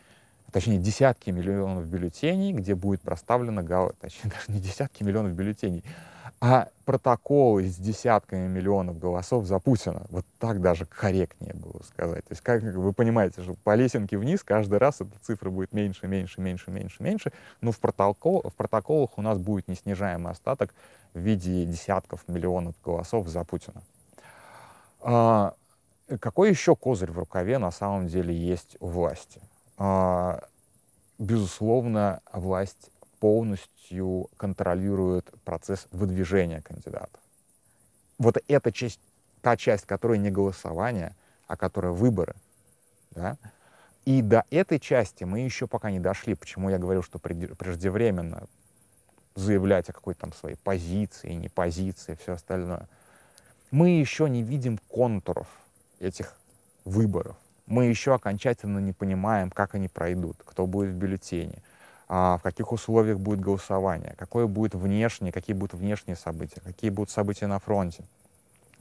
точнее, 0.52 0.78
десятки 0.78 1.30
миллионов 1.30 1.86
бюллетеней, 1.86 2.52
где 2.52 2.74
будет 2.74 3.02
проставлено, 3.02 3.62
точнее, 4.00 4.30
даже 4.34 4.44
не 4.48 4.60
десятки 4.60 5.02
миллионов 5.02 5.34
бюллетеней, 5.34 5.84
а 6.40 6.68
протоколы 6.84 7.66
с 7.66 7.76
десятками 7.76 8.46
миллионов 8.46 8.98
голосов 8.98 9.46
за 9.46 9.58
Путина. 9.58 10.06
Вот 10.10 10.24
так 10.38 10.60
даже 10.60 10.84
корректнее 10.84 11.54
было 11.54 11.82
сказать. 11.82 12.24
То 12.24 12.32
есть, 12.32 12.42
как 12.42 12.62
вы 12.62 12.92
понимаете, 12.92 13.42
что 13.42 13.54
по 13.54 13.74
лесенке 13.74 14.18
вниз 14.18 14.42
каждый 14.42 14.78
раз 14.78 15.00
эта 15.00 15.18
цифра 15.22 15.50
будет 15.50 15.72
меньше, 15.72 16.06
меньше, 16.06 16.40
меньше, 16.40 16.70
меньше, 16.70 17.02
меньше. 17.02 17.32
Но 17.60 17.72
в, 17.72 17.78
протокол, 17.78 18.42
в 18.42 18.54
протоколах 18.54 19.16
у 19.16 19.22
нас 19.22 19.38
будет 19.38 19.68
неснижаемый 19.68 20.32
остаток 20.32 20.74
в 21.14 21.18
виде 21.18 21.64
десятков 21.64 22.22
миллионов 22.28 22.74
голосов 22.84 23.28
за 23.28 23.42
Путина. 23.44 23.82
А, 25.00 25.54
какой 26.20 26.50
еще 26.50 26.76
козырь 26.76 27.10
в 27.10 27.18
рукаве 27.18 27.58
на 27.58 27.70
самом 27.70 28.08
деле 28.08 28.34
есть 28.34 28.76
у 28.80 28.88
власти? 28.88 29.40
А, 29.76 30.40
безусловно, 31.18 32.20
власть 32.32 32.90
полностью 33.20 34.28
контролирует 34.36 35.32
процесс 35.44 35.86
выдвижения 35.90 36.60
кандидата. 36.60 37.18
Вот 38.18 38.36
эта 38.48 38.72
часть, 38.72 39.00
та 39.42 39.56
часть, 39.56 39.86
которая 39.86 40.18
не 40.18 40.30
голосование, 40.30 41.14
а 41.46 41.56
которая 41.56 41.92
выборы. 41.92 42.34
Да? 43.10 43.36
И 44.04 44.22
до 44.22 44.44
этой 44.50 44.78
части 44.78 45.24
мы 45.24 45.40
еще 45.40 45.66
пока 45.66 45.90
не 45.90 46.00
дошли. 46.00 46.34
Почему 46.34 46.70
я 46.70 46.78
говорил, 46.78 47.02
что 47.02 47.18
преждевременно 47.18 48.46
заявлять 49.34 49.88
о 49.90 49.92
какой-то 49.92 50.20
там 50.20 50.32
своей 50.32 50.56
позиции, 50.56 51.32
не 51.32 51.48
позиции, 51.48 52.16
все 52.20 52.34
остальное. 52.34 52.88
Мы 53.70 53.90
еще 53.98 54.28
не 54.28 54.42
видим 54.42 54.78
контуров 54.88 55.48
этих 55.98 56.36
выборов. 56.84 57.36
Мы 57.66 57.86
еще 57.86 58.14
окончательно 58.14 58.78
не 58.78 58.92
понимаем, 58.92 59.50
как 59.50 59.74
они 59.74 59.88
пройдут, 59.88 60.36
кто 60.44 60.66
будет 60.66 60.90
в 60.90 60.94
бюллетене, 60.94 61.62
а, 62.08 62.38
в 62.38 62.42
каких 62.42 62.70
условиях 62.70 63.18
будет 63.18 63.40
голосование, 63.40 64.14
какое 64.16 64.46
будет 64.46 64.74
внешнее, 64.74 65.32
какие 65.32 65.56
будут 65.56 65.74
внешние 65.74 66.16
события, 66.16 66.60
какие 66.60 66.90
будут 66.90 67.10
события 67.10 67.48
на 67.48 67.58
фронте, 67.58 68.04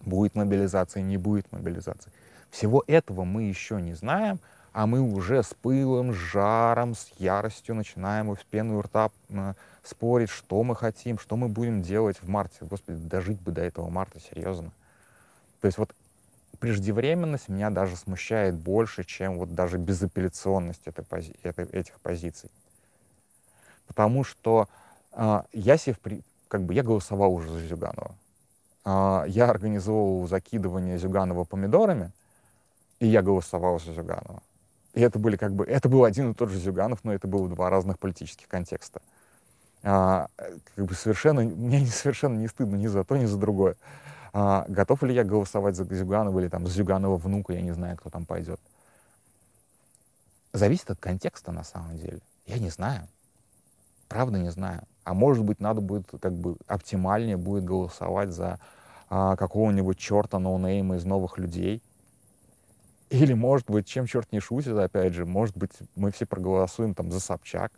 будет 0.02 0.36
мобилизация, 0.36 1.02
не 1.02 1.18
будет 1.18 1.52
мобилизации. 1.52 2.12
Всего 2.52 2.84
этого 2.86 3.24
мы 3.24 3.44
еще 3.44 3.82
не 3.82 3.96
знаем, 3.96 4.40
а 4.72 4.86
мы 4.86 5.02
уже 5.02 5.42
с 5.42 5.54
пылом, 5.54 6.14
с 6.14 6.18
жаром, 6.18 6.96
с 6.96 7.08
яростью 7.18 7.76
начинаем 7.76 8.36
с 8.36 8.44
пеной 8.44 8.76
у 8.76 8.82
рта 8.82 9.10
э, 9.30 9.54
спорить, 9.84 10.30
что 10.30 10.62
мы 10.64 10.76
хотим, 10.76 11.18
что 11.18 11.38
мы 11.38 11.48
будем 11.48 11.82
делать 11.82 12.18
в 12.22 12.28
марте. 12.28 12.58
Господи, 12.62 13.00
дожить 13.00 13.40
бы 13.40 13.52
до 13.52 13.62
этого 13.62 13.90
марта, 13.90 14.20
серьезно. 14.20 14.72
То 15.62 15.68
есть 15.68 15.78
вот 15.78 15.96
преждевременность 16.56 17.50
меня 17.50 17.70
даже 17.70 17.96
смущает 17.96 18.56
больше, 18.56 19.04
чем 19.04 19.38
вот 19.38 19.54
даже 19.54 19.78
безапелляционность 19.78 20.82
этой 20.86 21.04
пози 21.04 21.36
этой, 21.44 21.66
этих 21.66 22.00
позиций 22.00 22.50
потому 23.88 24.24
что 24.24 24.68
э, 25.14 25.42
я 25.54 25.78
себе, 25.78 25.96
при, 26.02 26.22
как 26.48 26.64
бы, 26.64 26.74
я 26.74 26.84
голосовал 26.84 27.34
уже 27.34 27.50
за 27.50 27.60
Зюганова. 27.60 28.16
Э, 28.86 29.24
я 29.28 29.50
организовывал 29.50 30.28
закидывание 30.28 30.98
Зюганова 30.98 31.44
помидорами, 31.44 32.12
и 33.00 33.08
я 33.08 33.22
голосовал 33.22 33.80
за 33.80 33.94
Зюганова. 33.94 34.42
И 34.94 35.02
это 35.02 35.20
были 35.20 35.36
как 35.36 35.54
бы, 35.54 35.66
это 35.66 35.90
был 35.90 36.06
один 36.06 36.32
и 36.32 36.34
тот 36.34 36.50
же 36.50 36.58
Зюганов, 36.58 37.04
но 37.04 37.14
это 37.14 37.28
было 37.28 37.50
два 37.50 37.70
разных 37.70 38.00
политических 38.00 38.48
контекста. 38.48 39.02
А, 39.84 40.28
как 40.76 40.86
бы 40.86 40.94
совершенно, 40.96 41.42
мне 41.42 41.86
совершенно 41.86 42.38
не 42.38 42.48
стыдно 42.48 42.76
ни 42.76 42.88
за 42.88 43.04
то, 43.04 43.18
ни 43.18 43.26
за 43.26 43.38
другое. 43.38 43.76
А, 44.38 44.66
готов 44.68 45.02
ли 45.04 45.16
я 45.16 45.24
голосовать 45.24 45.78
за 45.78 45.86
Зюганова 45.86 46.38
или 46.42 46.50
там 46.50 46.68
за 46.68 46.74
Зюганова 46.74 47.16
внука, 47.16 47.54
я 47.54 47.62
не 47.62 47.72
знаю, 47.72 47.96
кто 47.96 48.10
там 48.10 48.26
пойдет. 48.26 48.60
Зависит 50.52 50.92
от 50.92 51.00
контекста 51.00 51.54
на 51.54 51.64
самом 51.64 51.98
деле. 51.98 52.20
Я 52.46 52.60
не 52.60 52.70
знаю. 52.70 53.08
Правда 54.10 54.38
не 54.38 54.52
знаю. 54.52 54.84
А 55.06 55.14
может 55.14 55.46
быть, 55.46 55.62
надо 55.62 55.80
будет 55.80 56.08
как 56.20 56.34
бы 56.34 56.58
оптимальнее 56.68 57.38
будет 57.38 57.64
голосовать 57.64 58.32
за 58.32 58.60
а, 59.10 59.38
какого-нибудь 59.38 59.98
черта 59.98 60.38
ноунейма 60.38 60.98
из 60.98 61.06
новых 61.06 61.38
людей. 61.38 61.82
Или, 63.10 63.32
может 63.32 63.72
быть, 63.72 63.88
чем 63.88 64.06
черт 64.06 64.34
не 64.34 64.42
шутит, 64.42 64.76
опять 64.76 65.14
же, 65.14 65.26
может 65.26 65.58
быть, 65.58 65.72
мы 65.96 66.12
все 66.12 66.26
проголосуем 66.26 66.94
там 66.94 67.10
за 67.10 67.22
Собчак, 67.22 67.72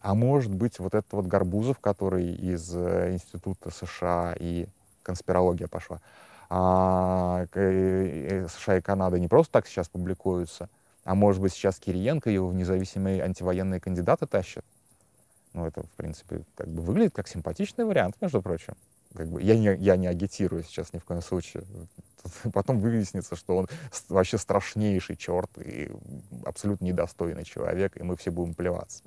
а 0.00 0.16
может 0.16 0.52
быть, 0.52 0.80
вот 0.80 0.92
этот 0.96 1.12
вот 1.12 1.26
Горбузов, 1.26 1.78
который 1.78 2.34
из 2.34 2.74
э, 2.74 3.12
Института 3.12 3.70
США 3.70 4.34
и 4.40 4.66
конспирология 5.10 5.66
пошла, 5.66 6.00
а, 6.48 7.46
э, 7.54 8.46
США 8.48 8.78
и 8.78 8.80
Канада 8.80 9.18
не 9.18 9.26
просто 9.26 9.52
так 9.52 9.66
сейчас 9.66 9.88
публикуются, 9.88 10.68
а 11.04 11.16
может 11.16 11.42
быть, 11.42 11.52
сейчас 11.52 11.80
Кириенко 11.80 12.30
его 12.30 12.46
в 12.48 12.54
независимые 12.54 13.24
антивоенные 13.24 13.80
кандидаты 13.80 14.26
тащат. 14.26 14.64
Ну, 15.52 15.66
это, 15.66 15.82
в 15.82 15.90
принципе, 15.96 16.44
как 16.54 16.68
бы 16.68 16.82
выглядит 16.82 17.12
как 17.12 17.26
симпатичный 17.26 17.84
вариант, 17.84 18.14
между 18.20 18.40
прочим. 18.40 18.74
Как 19.16 19.26
бы, 19.26 19.42
я, 19.42 19.56
не, 19.56 19.74
я 19.74 19.96
не 19.96 20.06
агитирую 20.06 20.62
сейчас 20.62 20.92
ни 20.92 20.98
в 20.98 21.04
коем 21.04 21.22
случае. 21.22 21.64
Потом 22.52 22.78
выяснится, 22.78 23.34
что 23.34 23.56
он 23.56 23.66
вообще 24.08 24.38
страшнейший 24.38 25.16
черт 25.16 25.50
и 25.58 25.90
абсолютно 26.44 26.84
недостойный 26.84 27.42
человек, 27.42 27.96
и 27.96 28.04
мы 28.04 28.16
все 28.16 28.30
будем 28.30 28.54
плеваться. 28.54 29.02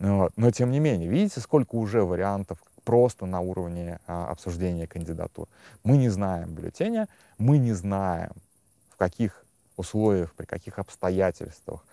Вот. 0.00 0.32
Но 0.36 0.50
тем 0.50 0.72
не 0.72 0.80
менее, 0.80 1.08
видите, 1.08 1.38
сколько 1.38 1.76
уже 1.76 2.02
вариантов 2.02 2.58
просто 2.88 3.26
на 3.26 3.40
уровне 3.40 4.00
а, 4.06 4.28
обсуждения 4.30 4.86
кандидатур. 4.86 5.46
Мы 5.84 5.98
не 5.98 6.08
знаем 6.08 6.54
бюллетеня, 6.54 7.06
мы 7.36 7.58
не 7.58 7.74
знаем, 7.74 8.30
в 8.88 8.96
каких 8.96 9.44
условиях, 9.76 10.32
при 10.32 10.46
каких 10.46 10.78
обстоятельствах, 10.78 11.84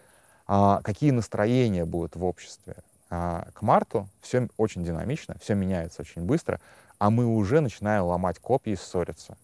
а, 0.48 0.82
какие 0.84 1.12
настроения 1.12 1.84
будут 1.84 2.16
в 2.16 2.24
обществе. 2.24 2.78
А, 3.10 3.46
к 3.54 3.62
марту 3.62 4.08
все 4.22 4.48
очень 4.56 4.86
динамично, 4.86 5.36
все 5.42 5.54
меняется 5.54 6.02
очень 6.02 6.22
быстро, 6.22 6.62
а 6.98 7.10
мы 7.10 7.26
уже 7.26 7.60
начинаем 7.60 8.06
ломать 8.06 8.40
копии 8.40 8.72
и 8.72 8.78
ссориться. 8.78 9.38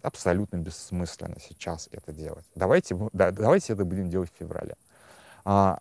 Абсолютно 0.00 0.56
бессмысленно 0.56 1.36
сейчас 1.38 1.90
это 1.92 2.14
делать. 2.14 2.46
Давайте, 2.54 2.96
да, 3.12 3.30
давайте 3.30 3.74
это 3.74 3.84
будем 3.84 4.08
делать 4.08 4.32
в 4.34 4.38
феврале. 4.38 4.74
А, 5.44 5.80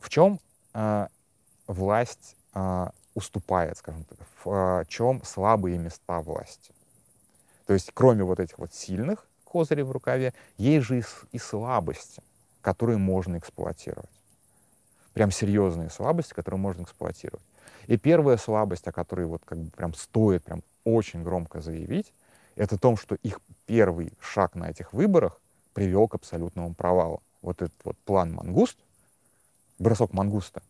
в 0.00 0.10
чем 0.10 0.40
а, 0.74 1.06
власть 1.68 2.34
а, 2.52 2.90
уступает, 3.18 3.76
скажем 3.76 4.04
так, 4.04 4.18
в 4.42 4.50
а, 4.50 4.84
чем 4.86 5.22
слабые 5.24 5.78
места 5.78 6.20
власти. 6.20 6.72
То 7.66 7.74
есть 7.74 7.90
кроме 7.92 8.24
вот 8.24 8.40
этих 8.40 8.58
вот 8.58 8.72
сильных 8.72 9.28
козырей 9.44 9.84
в 9.84 9.90
рукаве, 9.90 10.32
есть 10.56 10.86
же 10.86 11.00
и, 11.00 11.02
и 11.32 11.38
слабости, 11.38 12.22
которые 12.62 12.98
можно 12.98 13.36
эксплуатировать. 13.38 14.10
Прям 15.12 15.30
серьезные 15.30 15.90
слабости, 15.90 16.32
которые 16.32 16.60
можно 16.60 16.82
эксплуатировать. 16.82 17.44
И 17.88 17.96
первая 17.96 18.36
слабость, 18.36 18.86
о 18.86 18.92
которой 18.92 19.26
вот 19.26 19.42
как 19.44 19.58
бы 19.58 19.70
прям 19.70 19.94
стоит 19.94 20.44
прям 20.44 20.62
очень 20.84 21.22
громко 21.22 21.60
заявить, 21.60 22.12
это 22.56 22.76
в 22.76 22.80
том, 22.80 22.96
что 22.96 23.14
их 23.16 23.40
первый 23.66 24.12
шаг 24.20 24.54
на 24.54 24.70
этих 24.70 24.92
выборах 24.92 25.40
привел 25.74 26.08
к 26.08 26.14
абсолютному 26.14 26.74
провалу. 26.74 27.22
Вот 27.42 27.62
этот 27.62 27.84
вот 27.84 27.96
план 27.98 28.32
«Мангуст», 28.32 28.78
бросок 29.78 30.12
«Мангуста», 30.12 30.62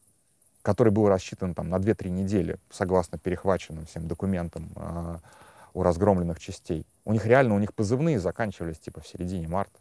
который 0.68 0.90
был 0.90 1.08
рассчитан 1.08 1.54
там, 1.54 1.70
на 1.70 1.76
2-3 1.76 2.10
недели, 2.10 2.58
согласно 2.68 3.16
перехваченным 3.16 3.86
всем 3.86 4.06
документам 4.06 4.68
э, 4.76 5.16
у 5.72 5.82
разгромленных 5.82 6.38
частей. 6.40 6.84
У 7.06 7.14
них 7.14 7.24
реально, 7.24 7.54
у 7.54 7.58
них 7.58 7.72
позывные 7.72 8.20
заканчивались 8.20 8.78
типа 8.78 9.00
в 9.00 9.08
середине 9.08 9.48
марта. 9.48 9.78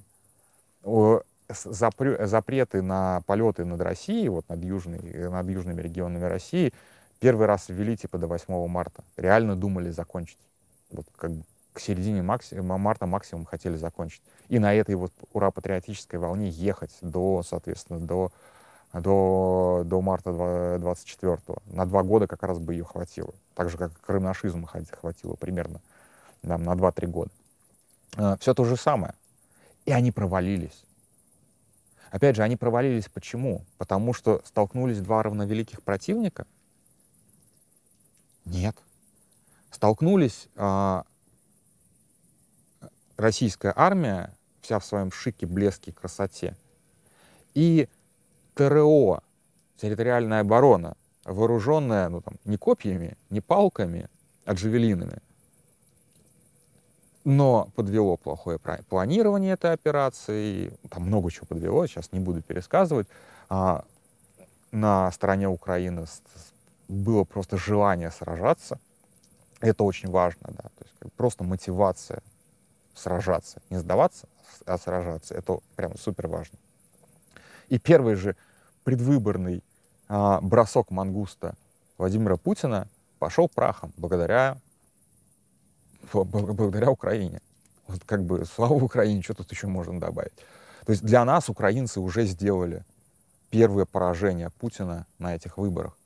О, 0.84 1.24
запреты 1.50 2.82
на 2.82 3.20
полеты 3.25 3.65
над 3.65 3.82
Россией, 3.82 4.29
вот 4.29 4.48
над, 4.48 4.63
южной, 4.63 5.00
над 5.29 5.50
южными 5.50 5.82
регионами 5.82 6.24
России, 6.24 6.74
первый 7.20 7.48
раз 7.48 7.67
ввели 7.67 7.98
типа 7.98 8.17
до 8.17 8.27
8 8.27 8.67
марта. 8.70 9.03
Реально 9.17 9.58
думали 9.58 9.89
закончить. 9.89 10.39
Вот 10.89 11.06
как 11.17 11.32
бы 11.32 11.44
к 11.74 11.82
середине 11.82 12.22
максим, 12.22 12.65
марта 12.65 13.08
максимум 13.08 13.44
хотели 13.44 13.75
закончить. 13.75 14.22
И 14.48 14.58
на 14.58 14.74
этой 14.74 14.96
вот 14.96 15.12
ура-патриотической 15.34 16.17
волне 16.17 16.48
ехать 16.48 16.98
до, 17.01 17.44
соответственно, 17.44 18.00
до, 18.00 18.32
до, 18.94 19.84
до 19.86 20.01
марта 20.01 20.29
24-го. 20.29 21.58
На 21.65 21.86
два 21.86 22.03
года 22.03 22.27
как 22.27 22.44
раз 22.44 22.60
бы 22.60 22.74
ее 22.74 22.84
хватило. 22.84 23.34
Так 23.53 23.70
же, 23.70 23.77
как 23.77 23.91
крымнашизм 24.01 24.65
хватило 24.65 25.36
примерно 25.36 25.82
там, 26.41 26.63
на 26.63 26.74
2-3 26.74 27.08
года. 27.08 27.32
А, 28.15 28.38
Все 28.38 28.53
то 28.53 28.63
же 28.63 28.77
самое. 28.77 29.13
И 29.86 29.91
они 29.91 30.12
провалились. 30.12 30.84
Опять 32.12 32.36
же, 32.36 32.44
они 32.44 32.56
провалились 32.56 33.10
почему? 33.10 33.65
Потому 33.77 34.13
что 34.13 34.41
столкнулись 34.46 35.01
два 35.01 35.24
равновеликих 35.24 35.82
противника? 35.84 36.48
Нет. 38.46 38.75
Столкнулись 39.72 40.48
а, 40.56 41.03
российская 43.17 43.74
армия, 43.75 44.34
вся 44.62 44.79
в 44.79 44.86
своем 44.86 45.12
шике, 45.12 45.46
блеске, 45.46 45.91
красоте, 45.91 46.56
и 47.53 47.89
ТРО, 48.58 49.22
территориальная 49.78 50.42
оборона, 50.42 50.96
вооруженная 51.26 52.10
ну, 52.10 52.22
там, 52.22 52.34
не 52.44 52.58
копьями, 52.58 53.16
не 53.30 53.40
палками, 53.40 54.10
а 54.46 54.54
джавелинами. 54.54 55.20
Но 57.24 57.70
подвело 57.76 58.18
плохое 58.18 58.58
планирование 58.90 59.54
этой 59.54 59.74
операции, 59.74 60.72
там 60.90 61.04
много 61.04 61.30
чего 61.30 61.46
подвело, 61.46 61.86
сейчас 61.86 62.12
не 62.14 62.20
буду 62.20 62.42
пересказывать. 62.42 63.08
А 63.50 63.84
на 64.72 65.12
стороне 65.12 65.48
Украины 65.50 66.06
было 66.88 67.26
просто 67.26 67.58
желание 67.58 68.12
сражаться. 68.12 68.80
Это 69.60 69.84
очень 69.84 70.10
важно, 70.10 70.48
да, 70.48 70.64
то 70.64 70.86
есть 70.86 71.14
просто 71.16 71.44
мотивация 71.44 72.22
сражаться. 72.96 73.62
Не 73.70 73.78
сдаваться, 73.78 74.28
а 74.66 74.78
сражаться. 74.78 75.36
Это 75.36 75.60
прям 75.76 75.98
супер 75.98 76.28
важно. 76.28 76.58
И 77.70 77.78
первый 77.78 78.16
же 78.16 78.36
предвыборный 78.88 79.65
а, 80.08 80.39
бросок 80.39 80.91
мангуста 80.91 81.56
Владимира 81.98 82.38
Путина 82.38 82.88
пошел 83.20 83.50
прахом 83.50 83.91
благодаря, 83.98 84.60
благодаря 86.13 86.89
Украине. 86.89 87.41
Вот 87.88 88.06
как 88.06 88.24
бы 88.24 88.45
слава 88.45 88.76
Украине, 88.76 89.21
что 89.23 89.34
тут 89.34 89.52
еще 89.52 89.67
можно 89.67 90.00
добавить. 90.00 90.32
То 90.86 90.93
есть 90.93 91.04
для 91.04 91.26
нас 91.26 91.50
украинцы 91.50 92.00
уже 92.00 92.23
сделали 92.23 92.86
первое 93.50 93.84
поражение 93.84 94.52
Путина 94.58 95.06
на 95.19 95.36
этих 95.36 95.58
выборах. 95.58 95.97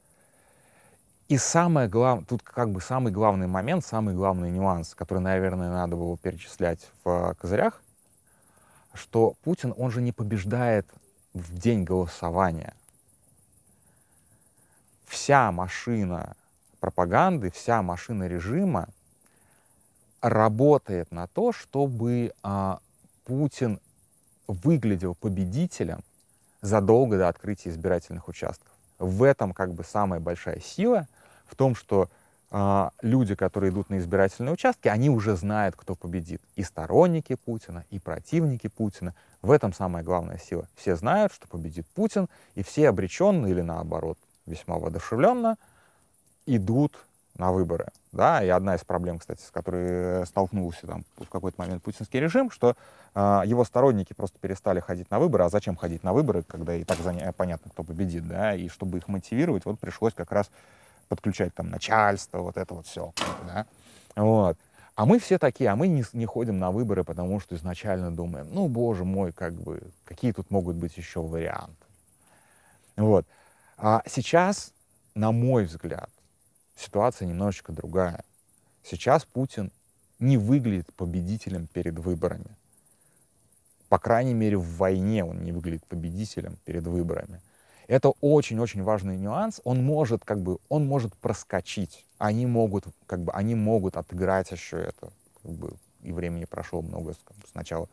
И 1.28 1.38
самое 1.38 1.88
главное, 1.88 2.26
тут 2.26 2.42
как 2.42 2.72
бы 2.72 2.82
самый 2.82 3.14
главный 3.14 3.46
момент, 3.46 3.86
самый 3.86 4.16
главный 4.16 4.50
нюанс, 4.50 4.96
который, 4.96 5.20
наверное, 5.20 5.70
надо 5.70 5.98
было 5.98 6.18
перечислять 6.18 6.90
в 7.04 7.36
козырях, 7.40 7.84
что 8.96 9.36
Путин, 9.44 9.72
он 9.78 9.92
же 9.92 10.02
не 10.02 10.12
побеждает 10.12 10.88
в 11.34 11.58
день 11.58 11.84
голосования. 11.84 12.74
Вся 15.06 15.52
машина 15.52 16.36
пропаганды, 16.80 17.52
вся 17.52 17.82
машина 17.82 18.28
режима 18.28 18.90
работает 20.22 21.12
на 21.12 21.28
то, 21.28 21.52
чтобы 21.52 22.34
а, 22.44 22.80
Путин 23.26 23.80
выглядел 24.48 25.16
победителем 25.16 26.04
задолго 26.62 27.18
до 27.18 27.28
открытия 27.28 27.70
избирательных 27.70 28.28
участков. 28.28 28.72
В 29.00 29.24
этом 29.24 29.54
как 29.54 29.74
бы 29.74 29.84
самая 29.84 30.20
большая 30.20 30.60
сила— 30.60 31.08
в 31.52 31.56
том, 31.56 31.76
что 31.76 32.10
люди, 33.02 33.36
которые 33.36 33.72
идут 33.72 33.90
на 33.90 34.00
избирательные 34.00 34.52
участки, 34.54 34.90
они 34.90 35.10
уже 35.10 35.38
знают, 35.38 35.76
кто 35.78 35.96
победит. 35.96 36.42
И 36.56 36.64
сторонники 36.64 37.36
Путина, 37.36 37.86
и 37.90 38.00
противники 38.00 38.68
Путина. 38.68 39.16
В 39.42 39.52
этом 39.52 39.74
самая 39.74 40.04
главная 40.04 40.38
сила. 40.38 40.68
Все 40.76 40.96
знают, 40.96 41.34
что 41.34 41.48
победит 41.48 41.88
Путин, 41.96 42.28
и 42.56 42.64
все 42.64 42.90
обреченно 42.90 43.48
или 43.48 43.62
наоборот 43.62 44.18
весьма 44.46 44.78
воодушевленно 44.78 45.58
идут 46.46 46.98
на 47.38 47.52
выборы. 47.54 47.88
Да, 48.12 48.44
и 48.44 48.50
одна 48.50 48.76
из 48.76 48.84
проблем, 48.84 49.20
кстати, 49.20 49.42
с 49.42 49.52
которой 49.52 50.26
столкнулся 50.26 50.86
там 50.86 51.06
в 51.16 51.30
какой-то 51.30 51.62
момент 51.62 51.82
путинский 51.82 52.20
режим, 52.20 52.52
что 52.52 52.76
э, 53.16 53.42
его 53.46 53.64
сторонники 53.64 54.12
просто 54.14 54.38
перестали 54.40 54.82
ходить 54.82 55.10
на 55.10 55.20
выборы. 55.20 55.46
А 55.46 55.50
зачем 55.50 55.78
ходить 55.78 56.04
на 56.04 56.12
выборы, 56.12 56.44
когда 56.44 56.76
и 56.76 56.84
так 56.84 56.98
понятно, 57.38 57.72
кто 57.72 57.84
победит, 57.84 58.28
да? 58.28 58.54
И 58.54 58.68
чтобы 58.68 58.98
их 58.98 59.08
мотивировать, 59.08 59.64
вот 59.64 59.80
пришлось 59.80 60.14
как 60.14 60.34
раз 60.34 60.52
подключать 61.12 61.54
там 61.54 61.70
начальство, 61.70 62.40
вот 62.40 62.56
это 62.56 62.74
вот 62.74 62.88
все, 62.88 63.14
да, 63.46 63.66
вот. 64.16 64.58
А 64.96 65.06
мы 65.06 65.20
все 65.20 65.38
такие, 65.38 65.70
а 65.70 65.76
мы 65.76 65.88
не, 65.88 66.06
не 66.14 66.26
ходим 66.26 66.58
на 66.58 66.72
выборы, 66.72 67.04
потому 67.04 67.42
что 67.42 67.56
изначально 67.56 68.16
думаем, 68.16 68.48
ну, 68.52 68.70
боже 68.70 69.04
мой, 69.04 69.34
как 69.34 69.54
бы, 69.54 69.82
какие 70.06 70.32
тут 70.32 70.50
могут 70.52 70.78
быть 70.78 70.96
еще 70.96 71.22
варианты. 71.22 71.86
Вот. 72.96 73.26
А 73.78 74.04
сейчас, 74.06 74.74
на 75.14 75.34
мой 75.34 75.66
взгляд, 75.66 76.10
ситуация 76.78 77.28
немножечко 77.28 77.74
другая. 77.74 78.24
Сейчас 78.84 79.26
Путин 79.26 79.72
не 80.20 80.38
выглядит 80.38 80.94
победителем 80.96 81.68
перед 81.68 82.00
выборами. 82.00 82.56
По 83.90 84.00
крайней 84.00 84.34
мере, 84.34 84.56
в 84.58 84.78
войне 84.78 85.26
он 85.26 85.44
не 85.44 85.52
выглядит 85.52 85.86
победителем 85.88 86.58
перед 86.64 86.88
выборами. 86.88 87.42
Это 87.92 88.14
очень-очень 88.22 88.84
важный 88.84 89.18
нюанс. 89.18 89.60
Он 89.66 89.84
может 89.84 90.24
как 90.24 90.40
бы, 90.40 90.60
он 90.70 90.88
может 90.88 91.14
проскочить. 91.18 92.06
Они 92.20 92.46
могут, 92.46 92.86
как 93.06 93.20
бы, 93.20 93.34
они 93.34 93.54
могут 93.54 93.98
отыграть 93.98 94.50
еще 94.50 94.78
это. 94.78 95.12
Как 95.44 95.52
бы, 95.52 95.74
и 96.02 96.14
времени 96.14 96.46
прошло 96.46 96.82
много 96.82 97.16
сначала, 97.52 97.90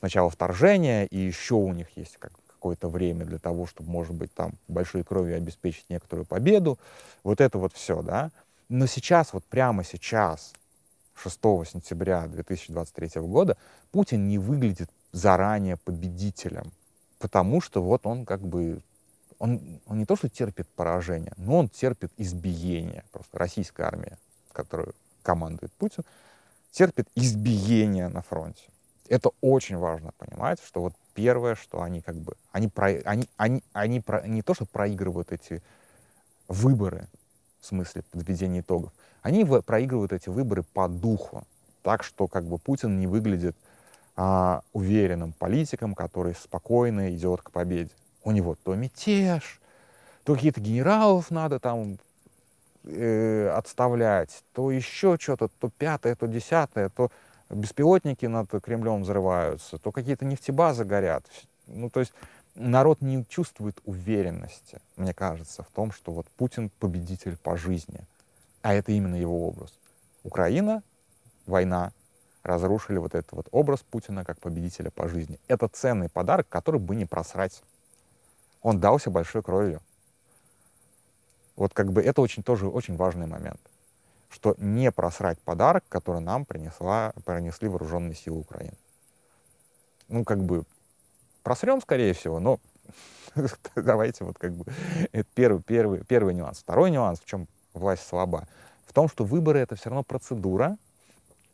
сначала 0.00 0.30
вторжения, 0.30 1.04
и 1.04 1.16
еще 1.16 1.54
у 1.54 1.72
них 1.72 1.86
есть 1.96 2.16
как, 2.16 2.32
какое-то 2.48 2.88
время 2.88 3.24
для 3.24 3.38
того, 3.38 3.68
чтобы, 3.68 3.88
может 3.88 4.16
быть, 4.16 4.34
там 4.34 4.54
большой 4.66 5.04
кровью 5.04 5.36
обеспечить 5.36 5.88
некоторую 5.90 6.26
победу. 6.26 6.76
Вот 7.22 7.40
это 7.40 7.56
вот 7.56 7.72
все, 7.72 8.02
да. 8.02 8.32
Но 8.68 8.86
сейчас, 8.86 9.32
вот 9.32 9.44
прямо 9.44 9.84
сейчас, 9.84 10.52
6 11.14 11.38
сентября 11.70 12.26
2023 12.26 13.22
года, 13.22 13.56
Путин 13.92 14.26
не 14.26 14.38
выглядит 14.38 14.90
заранее 15.12 15.76
победителем, 15.76 16.72
потому 17.20 17.60
что 17.60 17.80
вот 17.80 18.06
он 18.08 18.24
как 18.24 18.40
бы 18.40 18.82
он, 19.40 19.80
он 19.86 19.98
не 19.98 20.04
то 20.04 20.16
что 20.16 20.28
терпит 20.28 20.68
поражение, 20.68 21.32
но 21.36 21.56
он 21.56 21.68
терпит 21.68 22.12
избиение. 22.18 23.04
Просто 23.10 23.38
российская 23.38 23.84
армия, 23.84 24.18
которую 24.52 24.94
командует 25.22 25.72
Путин, 25.72 26.04
терпит 26.70 27.08
избиение 27.14 28.08
на 28.08 28.22
фронте. 28.22 28.62
Это 29.08 29.30
очень 29.40 29.78
важно 29.78 30.12
понимать, 30.18 30.60
что 30.64 30.82
вот 30.82 30.92
первое, 31.14 31.54
что 31.54 31.82
они 31.82 32.02
как 32.02 32.16
бы, 32.16 32.34
они, 32.52 32.68
про, 32.68 32.88
они, 33.04 33.28
они, 33.38 33.64
они 33.72 34.00
про, 34.00 34.26
не 34.28 34.42
то, 34.42 34.54
что 34.54 34.66
проигрывают 34.66 35.32
эти 35.32 35.62
выборы, 36.46 37.08
в 37.60 37.66
смысле 37.66 38.02
подведения 38.10 38.60
итогов, 38.60 38.92
они 39.22 39.44
в, 39.44 39.60
проигрывают 39.62 40.12
эти 40.12 40.28
выборы 40.28 40.62
по 40.62 40.86
духу, 40.86 41.44
так 41.82 42.04
что 42.04 42.28
как 42.28 42.44
бы 42.44 42.58
Путин 42.58 43.00
не 43.00 43.06
выглядит 43.06 43.56
а, 44.16 44.62
уверенным 44.74 45.32
политиком, 45.32 45.94
который 45.94 46.34
спокойно 46.34 47.12
идет 47.12 47.40
к 47.40 47.50
победе 47.50 47.90
у 48.24 48.30
него 48.32 48.56
то 48.62 48.74
мятеж, 48.74 49.60
то 50.24 50.34
какие-то 50.34 50.60
генералов 50.60 51.30
надо 51.30 51.58
там 51.58 51.98
э, 52.84 53.48
отставлять, 53.48 54.44
то 54.52 54.70
еще 54.70 55.16
что-то, 55.18 55.48
то 55.48 55.70
пятое, 55.70 56.14
то 56.14 56.26
десятое, 56.26 56.88
то 56.88 57.10
беспилотники 57.48 58.26
над 58.26 58.50
Кремлем 58.62 59.02
взрываются, 59.02 59.78
то 59.78 59.92
какие-то 59.92 60.24
нефтебазы 60.24 60.84
горят. 60.84 61.24
Ну, 61.66 61.90
то 61.90 62.00
есть 62.00 62.12
народ 62.54 63.00
не 63.00 63.24
чувствует 63.26 63.80
уверенности, 63.84 64.80
мне 64.96 65.14
кажется, 65.14 65.62
в 65.62 65.68
том, 65.68 65.92
что 65.92 66.12
вот 66.12 66.26
Путин 66.36 66.70
победитель 66.78 67.36
по 67.36 67.56
жизни, 67.56 68.00
а 68.62 68.74
это 68.74 68.92
именно 68.92 69.16
его 69.16 69.46
образ. 69.48 69.72
Украина, 70.22 70.82
война, 71.46 71.92
разрушили 72.42 72.98
вот 72.98 73.14
этот 73.14 73.32
вот 73.32 73.48
образ 73.50 73.80
Путина 73.80 74.24
как 74.24 74.38
победителя 74.40 74.90
по 74.90 75.08
жизни. 75.08 75.38
Это 75.48 75.68
ценный 75.68 76.08
подарок, 76.08 76.48
который 76.48 76.80
бы 76.80 76.96
не 76.96 77.06
просрать. 77.06 77.62
Он 78.62 78.78
дался 78.78 79.10
большой 79.10 79.42
кровью. 79.42 79.80
Вот 81.56 81.74
как 81.74 81.92
бы 81.92 82.02
это 82.02 82.20
очень 82.22 82.42
тоже 82.42 82.68
очень 82.68 82.96
важный 82.96 83.26
момент, 83.26 83.60
что 84.30 84.54
не 84.58 84.90
просрать 84.90 85.38
подарок, 85.40 85.84
который 85.88 86.20
нам 86.20 86.44
принесла, 86.44 87.12
принесли 87.24 87.68
вооруженные 87.68 88.14
силы 88.14 88.40
Украины. 88.40 88.76
Ну, 90.08 90.24
как 90.24 90.42
бы 90.42 90.64
просрем, 91.42 91.80
скорее 91.80 92.14
всего, 92.14 92.40
но 92.40 92.60
давайте 93.76 94.24
вот 94.24 94.38
как 94.38 94.52
бы 94.54 94.64
это 95.12 95.28
первый, 95.34 95.62
первый, 95.62 96.04
первый 96.04 96.34
нюанс. 96.34 96.58
Второй 96.58 96.90
нюанс, 96.90 97.20
в 97.20 97.26
чем 97.26 97.46
власть 97.74 98.06
слаба, 98.06 98.48
в 98.86 98.92
том, 98.92 99.08
что 99.08 99.24
выборы 99.24 99.60
это 99.60 99.76
все 99.76 99.90
равно 99.90 100.02
процедура, 100.02 100.76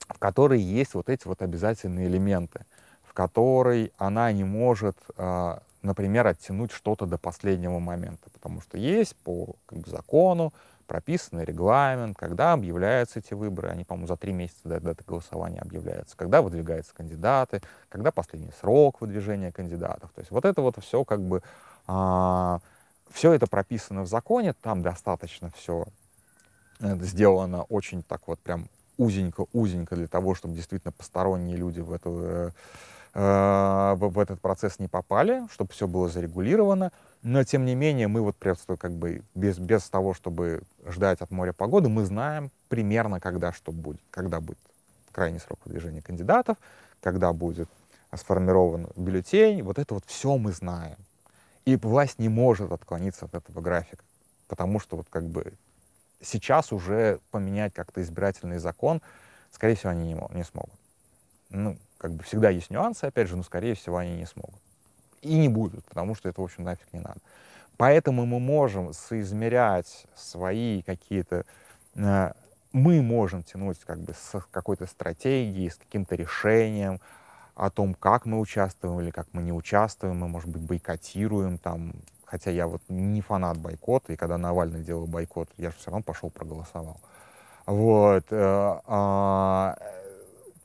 в 0.08 0.18
которой 0.18 0.60
есть 0.60 0.94
вот 0.94 1.08
эти 1.08 1.26
вот 1.26 1.42
обязательные 1.42 2.06
элементы, 2.06 2.64
в 3.02 3.12
которой 3.12 3.92
она 3.98 4.30
не 4.32 4.44
может, 4.44 4.96
а, 5.16 5.62
например, 5.86 6.26
оттянуть 6.26 6.72
что-то 6.72 7.06
до 7.06 7.16
последнего 7.16 7.78
момента, 7.78 8.28
потому 8.30 8.60
что 8.60 8.76
есть 8.76 9.16
по 9.16 9.56
как 9.66 9.78
бы, 9.78 9.90
закону 9.90 10.52
прописанный 10.86 11.44
регламент, 11.44 12.16
когда 12.16 12.52
объявляются 12.52 13.18
эти 13.18 13.34
выборы, 13.34 13.68
они, 13.68 13.84
по-моему, 13.84 14.06
за 14.06 14.16
три 14.16 14.32
месяца 14.32 14.60
до 14.64 14.80
даты 14.80 15.04
голосования 15.06 15.58
объявляются, 15.60 16.16
когда 16.16 16.42
выдвигаются 16.42 16.94
кандидаты, 16.94 17.60
когда 17.88 18.12
последний 18.12 18.52
срок 18.60 19.00
выдвижения 19.00 19.50
кандидатов. 19.50 20.10
То 20.14 20.20
есть 20.20 20.30
вот 20.30 20.44
это 20.44 20.62
вот 20.62 20.76
все 20.82 21.04
как 21.04 21.22
бы, 21.22 21.42
а, 21.86 22.60
все 23.10 23.32
это 23.32 23.46
прописано 23.46 24.02
в 24.02 24.06
законе, 24.06 24.52
там 24.52 24.82
достаточно 24.82 25.50
все 25.56 25.86
э, 26.80 26.96
сделано 27.00 27.62
очень 27.64 28.02
так 28.02 28.28
вот 28.28 28.38
прям 28.40 28.68
узенько-узенько 28.98 29.96
для 29.96 30.08
того, 30.08 30.34
чтобы 30.34 30.54
действительно 30.54 30.92
посторонние 30.92 31.56
люди 31.56 31.80
в, 31.80 31.92
эту, 31.92 32.20
э, 32.22 32.50
в 33.18 34.18
этот 34.18 34.42
процесс 34.42 34.78
не 34.78 34.88
попали, 34.88 35.46
чтобы 35.50 35.72
все 35.72 35.88
было 35.88 36.08
зарегулировано. 36.08 36.92
Но, 37.22 37.42
тем 37.44 37.64
не 37.64 37.74
менее, 37.74 38.08
мы 38.08 38.20
вот 38.20 38.36
просто 38.36 38.76
как 38.76 38.92
бы 38.92 39.22
без, 39.34 39.58
без 39.58 39.88
того, 39.88 40.12
чтобы 40.12 40.62
ждать 40.86 41.22
от 41.22 41.30
моря 41.30 41.54
погоды, 41.54 41.88
мы 41.88 42.04
знаем 42.04 42.50
примерно, 42.68 43.18
когда 43.18 43.52
что 43.52 43.72
будет. 43.72 44.02
Когда 44.10 44.40
будет 44.40 44.58
крайний 45.12 45.40
срок 45.40 45.60
выдвижения 45.64 46.02
кандидатов, 46.02 46.58
когда 47.00 47.32
будет 47.32 47.70
сформирован 48.14 48.88
бюллетень. 48.96 49.62
Вот 49.62 49.78
это 49.78 49.94
вот 49.94 50.04
все 50.06 50.36
мы 50.36 50.52
знаем. 50.52 50.96
И 51.64 51.76
власть 51.76 52.18
не 52.18 52.28
может 52.28 52.70
отклониться 52.70 53.24
от 53.24 53.34
этого 53.34 53.60
графика, 53.60 54.04
потому 54.46 54.78
что 54.78 54.96
вот 54.96 55.06
как 55.10 55.24
бы 55.24 55.54
сейчас 56.20 56.72
уже 56.72 57.18
поменять 57.30 57.74
как-то 57.74 58.02
избирательный 58.02 58.58
закон, 58.58 59.02
скорее 59.50 59.74
всего, 59.74 59.90
они 59.90 60.12
не, 60.12 60.20
не 60.36 60.44
смогут. 60.44 60.78
Ну, 61.50 61.78
как 61.98 62.12
бы 62.12 62.22
всегда 62.22 62.50
есть 62.50 62.70
нюансы, 62.70 63.04
опять 63.04 63.28
же, 63.28 63.36
но, 63.36 63.42
скорее 63.42 63.74
всего, 63.74 63.96
они 63.96 64.16
не 64.16 64.26
смогут. 64.26 64.60
И 65.22 65.34
не 65.34 65.48
будут, 65.48 65.84
потому 65.86 66.14
что 66.14 66.28
это, 66.28 66.40
в 66.40 66.44
общем, 66.44 66.64
нафиг 66.64 66.92
не 66.92 67.00
надо. 67.00 67.18
Поэтому 67.76 68.26
мы 68.26 68.38
можем 68.38 68.92
соизмерять 68.92 70.06
свои 70.14 70.82
какие-то... 70.82 71.44
Э, 71.94 72.32
мы 72.72 73.02
можем 73.02 73.42
тянуть 73.42 73.78
как 73.80 74.00
бы 74.00 74.14
с 74.14 74.40
какой-то 74.50 74.86
стратегией, 74.86 75.70
с 75.70 75.76
каким-то 75.76 76.14
решением 76.14 77.00
о 77.54 77.70
том, 77.70 77.94
как 77.94 78.26
мы 78.26 78.38
участвуем 78.38 79.00
или 79.00 79.10
как 79.10 79.26
мы 79.32 79.42
не 79.42 79.52
участвуем. 79.52 80.18
Мы, 80.18 80.28
может 80.28 80.48
быть, 80.48 80.62
бойкотируем 80.62 81.58
там 81.58 81.94
хотя 82.26 82.50
я 82.50 82.66
вот 82.66 82.82
не 82.88 83.20
фанат 83.20 83.56
бойкота, 83.56 84.12
и 84.12 84.16
когда 84.16 84.36
Навальный 84.36 84.82
делал 84.82 85.06
бойкот, 85.06 85.48
я 85.56 85.70
же 85.70 85.76
все 85.76 85.90
равно 85.90 86.02
пошел 86.02 86.28
проголосовал. 86.28 87.00
Вот. 87.64 88.24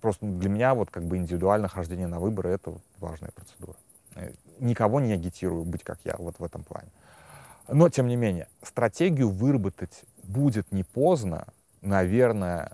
Просто 0.02 0.26
для 0.26 0.50
меня 0.50 0.74
вот 0.74 0.90
как 0.90 1.04
бы 1.04 1.18
индивидуальное 1.18 1.70
хождение 1.70 2.08
на 2.08 2.20
выборы— 2.20 2.50
это 2.52 2.74
важная 3.00 3.32
процедура. 3.32 3.78
Э, 4.16 4.32
никого 4.60 5.00
не 5.00 5.14
агитирую 5.14 5.64
быть 5.64 5.84
как 5.84 6.00
я 6.04 6.16
вот 6.18 6.40
в 6.40 6.44
этом 6.44 6.64
плане. 6.64 6.90
Но, 7.68 7.88
тем 7.90 8.08
не 8.08 8.16
менее, 8.16 8.48
стратегию 8.64 9.30
выработать 9.30 10.04
будет 10.24 10.72
не 10.72 10.84
поздно, 10.84 11.46
наверное, 11.82 12.72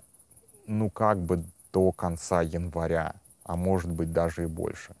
ну 0.66 0.90
как 0.90 1.18
бы 1.18 1.44
до 1.72 1.92
конца 1.92 2.40
января, 2.40 3.14
а 3.44 3.56
может 3.56 3.90
быть 3.90 4.12
даже 4.12 4.44
и 4.44 4.46
больше. 4.46 4.94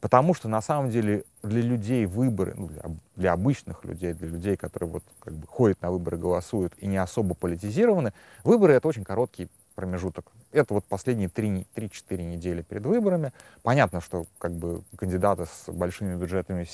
Потому 0.00 0.34
что 0.34 0.48
на 0.48 0.60
самом 0.60 0.90
деле 0.90 1.24
для 1.42 1.62
людей 1.62 2.04
выборы, 2.06 2.54
ну, 2.56 2.68
для, 2.68 2.82
для 3.16 3.32
обычных 3.32 3.84
людей, 3.84 4.12
для 4.12 4.28
людей, 4.28 4.56
которые 4.56 4.90
вот 4.90 5.04
как 5.18 5.34
бы 5.34 5.46
ходят 5.46 5.80
на 5.80 5.90
выборы, 5.90 6.18
голосуют 6.18 6.74
и 6.78 6.86
не 6.86 6.96
особо 6.96 7.34
политизированы, 7.34 8.12
выборы 8.42 8.74
это 8.74 8.88
очень 8.88 9.04
короткий 9.04 9.48
промежуток. 9.74 10.30
Это 10.52 10.74
вот 10.74 10.84
последние 10.84 11.28
3-4 11.28 12.22
недели 12.22 12.62
перед 12.62 12.84
выборами. 12.86 13.32
Понятно, 13.62 14.00
что 14.00 14.26
как 14.38 14.52
бы 14.52 14.82
кандидаты 14.96 15.46
с 15.46 15.70
большими 15.70 16.16
бюджетами 16.16 16.66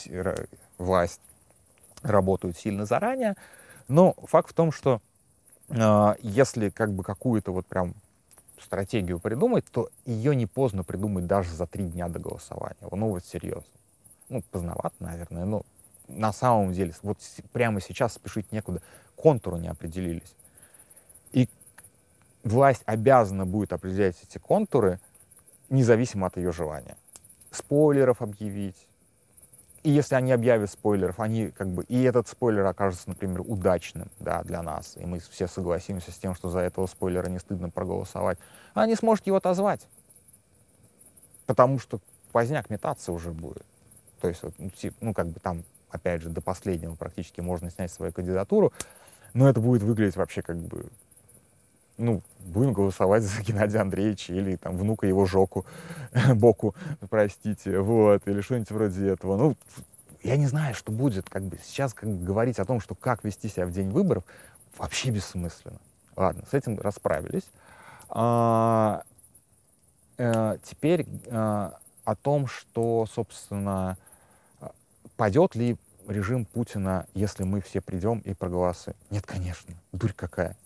власть 0.79 1.21
работают 2.03 2.57
сильно 2.57 2.87
заранее, 2.87 3.35
но 3.89 4.15
факт 4.25 4.51
в 4.51 4.55
том, 4.55 4.73
что 4.73 5.01
э, 5.69 6.15
если 6.21 6.71
как 6.71 6.93
бы 6.93 7.03
какую-то 7.03 7.53
вот 7.53 7.67
прям 7.67 7.95
стратегию 8.63 9.19
придумать, 9.19 9.65
то 9.71 9.91
ее 10.05 10.37
не 10.37 10.47
поздно 10.47 10.85
придумать 10.85 11.27
даже 11.27 11.51
за 11.55 11.67
три 11.67 11.87
дня 11.87 12.09
до 12.09 12.19
голосования. 12.19 12.77
Ну 12.91 13.09
вот 13.09 13.25
серьезно. 13.25 13.65
Ну, 14.29 14.43
поздновато, 14.51 14.95
наверное, 15.01 15.45
но 15.45 15.63
на 16.11 16.33
самом 16.33 16.73
деле, 16.73 16.95
вот 17.03 17.19
прямо 17.53 17.81
сейчас 17.81 18.15
спешить 18.15 18.53
некуда, 18.53 18.83
контуры 19.17 19.59
не 19.59 19.69
определились. 19.69 20.35
Власть 22.43 22.83
обязана 22.87 23.45
будет 23.45 23.73
определять 23.73 24.17
эти 24.23 24.39
контуры, 24.39 24.99
независимо 25.69 26.27
от 26.27 26.37
ее 26.37 26.53
желания. 26.53 26.97
Спойлеров 27.51 28.23
объявить, 28.23 28.87
и 29.83 29.91
если 29.91 30.15
они 30.15 30.33
объявят 30.33 30.71
спойлеров, 30.71 31.21
они 31.21 31.49
как 31.49 31.69
бы, 31.69 31.85
и 31.85 32.03
этот 32.03 32.29
спойлер 32.29 32.67
окажется, 32.67 33.09
например, 33.09 33.41
удачным, 33.41 34.11
да, 34.19 34.43
для 34.43 34.63
нас, 34.63 34.97
и 34.97 35.07
мы 35.07 35.21
все 35.21 35.49
согласимся 35.49 36.13
с 36.13 36.17
тем, 36.17 36.35
что 36.35 36.51
за 36.51 36.61
этого 36.61 36.87
спойлера 36.87 37.29
не 37.29 37.39
стыдно 37.39 37.71
проголосовать, 37.71 38.39
а 38.75 38.87
не 38.87 38.95
сможет 38.95 39.27
его 39.27 39.39
отозвать. 39.39 39.87
Потому 41.47 41.79
что 41.79 41.99
поздняк 42.33 42.69
метаться 42.69 43.11
уже 43.11 43.33
будет. 43.33 43.65
То 44.21 44.29
есть, 44.29 44.43
ну, 44.59 44.71
ну, 45.01 45.15
как 45.15 45.29
бы 45.29 45.41
там, 45.41 45.65
опять 45.91 46.21
же, 46.21 46.29
до 46.29 46.43
последнего 46.43 46.95
практически 46.95 47.41
можно 47.41 47.71
снять 47.71 47.91
свою 47.91 48.13
кандидатуру, 48.13 48.75
но 49.33 49.49
это 49.49 49.61
будет 49.61 49.83
выглядеть 49.83 50.17
вообще 50.17 50.43
как 50.43 50.59
бы 50.59 50.85
ну, 52.01 52.23
будем 52.41 52.73
голосовать 52.73 53.23
за 53.23 53.43
Геннадия 53.47 53.79
Андреевича 53.79 54.33
или 54.33 54.57
там 54.57 54.77
внука 54.77 55.07
его 55.07 55.27
Жоку, 55.27 55.67
Боку, 56.35 56.75
простите, 57.09 57.81
вот, 57.81 58.27
или 58.27 58.41
что-нибудь 58.41 58.71
вроде 58.71 59.09
этого. 59.09 59.37
Ну, 59.37 59.57
я 60.23 60.37
не 60.37 60.47
знаю, 60.47 60.75
что 60.75 60.93
будет, 60.93 61.29
как 61.29 61.45
бы 61.45 61.59
сейчас 61.65 61.95
как 61.95 62.23
говорить 62.23 62.59
о 62.59 62.65
том, 62.65 62.81
что 62.81 62.95
как 62.95 63.25
вести 63.25 63.49
себя 63.49 63.67
в 63.67 63.73
день 63.73 63.91
выборов, 63.91 64.25
вообще 64.77 65.11
бессмысленно. 65.11 65.79
Ладно, 66.17 66.43
с 66.51 66.55
этим 66.55 66.79
расправились. 66.79 67.47
А, 68.09 69.03
а, 70.19 70.59
теперь 70.65 71.07
а, 71.29 71.79
о 72.05 72.17
том, 72.17 72.47
что, 72.47 73.07
собственно, 73.11 73.97
пойдет 75.17 75.55
ли 75.55 75.79
режим 76.07 76.45
Путина, 76.45 77.07
если 77.15 77.45
мы 77.45 77.61
все 77.61 77.81
придем 77.81 78.19
и 78.21 78.35
проголосуем. 78.35 78.97
Нет, 79.11 79.25
конечно, 79.27 79.75
дурь 79.93 80.13
какая. 80.13 80.57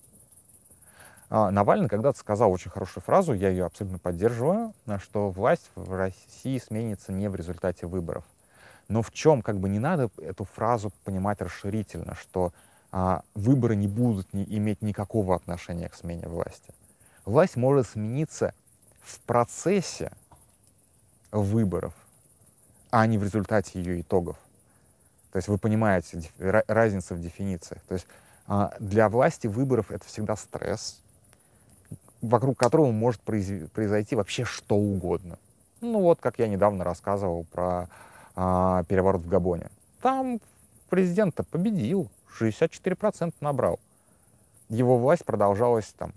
А, 1.37 1.51
Навальный 1.51 1.89
когда-то 1.89 2.17
сказал 2.17 2.53
очень 2.53 2.71
хорошую 2.71 3.03
фразу, 3.03 3.33
я 3.33 3.49
ее 3.49 3.65
абсолютно 3.65 3.99
поддерживаю, 3.99 4.73
что 5.03 5.31
власть 5.31 5.69
в 5.75 5.93
России 5.93 6.59
сменится 6.59 7.11
не 7.11 7.29
в 7.29 7.35
результате 7.35 7.89
выборов. 7.89 8.23
Но 8.87 9.03
в 9.03 9.11
чем, 9.11 9.43
как 9.43 9.59
бы 9.59 9.69
не 9.69 9.81
надо 9.81 10.11
эту 10.19 10.45
фразу 10.45 10.93
понимать 11.03 11.41
расширительно, 11.41 12.15
что 12.15 12.53
а, 12.93 13.23
выборы 13.35 13.75
не 13.75 13.89
будут 13.89 14.33
не 14.33 14.45
иметь 14.45 14.81
никакого 14.81 15.35
отношения 15.35 15.89
к 15.89 15.97
смене 15.97 16.29
власти. 16.29 16.73
Власть 17.25 17.57
может 17.57 17.89
смениться 17.89 18.55
в 19.03 19.19
процессе 19.23 20.13
выборов, 21.33 21.95
а 22.93 23.05
не 23.09 23.19
в 23.19 23.25
результате 23.25 23.81
ее 23.81 24.03
итогов. 24.03 24.37
То 25.33 25.39
есть 25.39 25.49
вы 25.49 25.59
понимаете 25.59 26.31
разницу 26.39 27.17
в 27.17 27.21
дефинициях. 27.21 27.83
То 27.89 27.95
есть 27.95 28.07
а, 28.47 28.73
для 28.79 29.09
власти 29.09 29.49
выборов 29.49 29.91
это 29.91 30.07
всегда 30.07 30.37
стресс, 30.37 31.01
вокруг 32.29 32.59
которого 32.59 32.91
может 32.91 33.21
произойти 33.21 34.17
вообще 34.17 34.45
что 34.45 34.77
угодно. 34.77 35.39
Ну 35.81 36.01
вот, 36.01 36.21
как 36.21 36.39
я 36.39 36.49
недавно 36.49 36.85
рассказывал 36.85 37.45
про 37.53 37.89
а, 38.35 38.85
переворот 38.85 39.23
в 39.23 39.29
Габоне. 39.29 39.71
Там 40.01 40.41
президент 40.89 41.35
победил, 41.51 42.11
64% 42.41 43.33
набрал. 43.41 43.79
Его 44.69 44.99
власть 44.99 45.25
продолжалась 45.25 45.93
там 45.97 46.13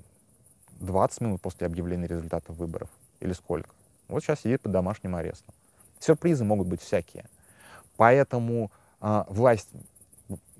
20 0.79 1.21
минут 1.21 1.41
после 1.41 1.67
объявления 1.67 2.07
результатов 2.07 2.55
выборов. 2.55 2.89
Или 3.19 3.33
сколько. 3.33 3.69
Вот 4.07 4.23
сейчас 4.23 4.41
сидит 4.41 4.61
под 4.61 4.71
домашним 4.71 5.15
арестом. 5.15 5.53
Сюрпризы 5.99 6.43
могут 6.43 6.67
быть 6.67 6.81
всякие. 6.81 7.25
Поэтому 7.97 8.71
э, 9.01 9.23
власть, 9.27 9.69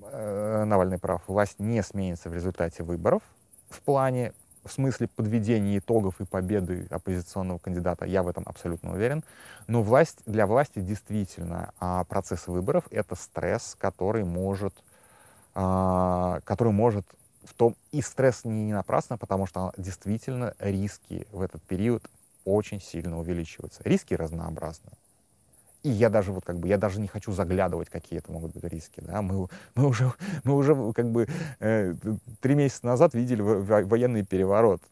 э, 0.02 0.64
Навальный 0.64 0.98
прав, 0.98 1.22
власть 1.28 1.58
не 1.58 1.82
сменится 1.82 2.28
в 2.28 2.34
результате 2.34 2.82
выборов 2.82 3.22
в 3.70 3.80
плане, 3.82 4.32
в 4.68 4.72
смысле 4.72 5.08
подведения 5.08 5.78
итогов 5.78 6.20
и 6.20 6.24
победы 6.24 6.86
оппозиционного 6.90 7.58
кандидата, 7.58 8.04
я 8.04 8.22
в 8.22 8.28
этом 8.28 8.44
абсолютно 8.46 8.92
уверен. 8.92 9.24
Но 9.66 9.82
власть, 9.82 10.18
для 10.26 10.46
власти 10.46 10.78
действительно 10.80 11.72
э, 11.80 12.04
процесс 12.08 12.46
выборов— 12.46 12.84
это 12.90 13.16
стресс, 13.16 13.76
который 13.78 14.24
может, 14.24 14.74
э, 15.54 16.40
который 16.44 16.72
может 16.72 17.06
в 17.44 17.54
том 17.54 17.74
и 17.90 18.02
стресс 18.02 18.44
не 18.44 18.72
напрасно, 18.72 19.18
потому 19.18 19.46
что 19.46 19.72
действительно 19.76 20.54
риски 20.58 21.26
в 21.32 21.40
этот 21.40 21.62
период 21.62 22.08
очень 22.44 22.80
сильно 22.80 23.18
увеличиваются. 23.18 23.82
Риски 23.84 24.14
разнообразны. 24.14 24.90
И 25.82 25.90
я 25.90 26.10
даже 26.10 26.32
вот 26.32 26.44
как 26.44 26.58
бы, 26.58 26.68
я 26.68 26.76
даже 26.76 27.00
не 27.00 27.06
хочу 27.06 27.32
заглядывать, 27.32 27.88
какие 27.88 28.18
это 28.18 28.32
могут 28.32 28.52
быть 28.52 28.64
риски. 28.64 29.00
Да? 29.00 29.22
Мы, 29.22 29.48
мы, 29.74 29.86
уже, 29.86 30.12
мы 30.44 30.56
уже 30.56 30.92
как 30.92 31.10
бы 31.10 31.28
э, 31.60 31.94
три 32.40 32.54
месяца 32.54 32.86
назад 32.86 33.14
видели 33.14 33.42
военный 33.42 34.24
переворот. 34.24 34.82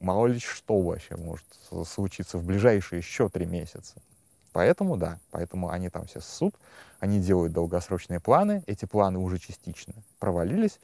Мало 0.00 0.28
ли 0.28 0.38
что 0.38 0.80
вообще 0.80 1.16
может 1.16 1.46
случиться 1.86 2.38
в 2.38 2.44
ближайшие 2.44 2.98
еще 2.98 3.28
три 3.28 3.46
месяца. 3.46 4.00
Поэтому 4.52 4.96
да, 4.96 5.18
поэтому 5.30 5.70
они 5.70 5.88
там 5.88 6.06
все 6.06 6.20
ссут, 6.20 6.54
они 7.00 7.20
делают 7.20 7.52
долгосрочные 7.52 8.20
планы, 8.20 8.62
эти 8.66 8.84
планы 8.84 9.18
уже 9.18 9.38
частично 9.38 9.94
провалились, 10.18 10.80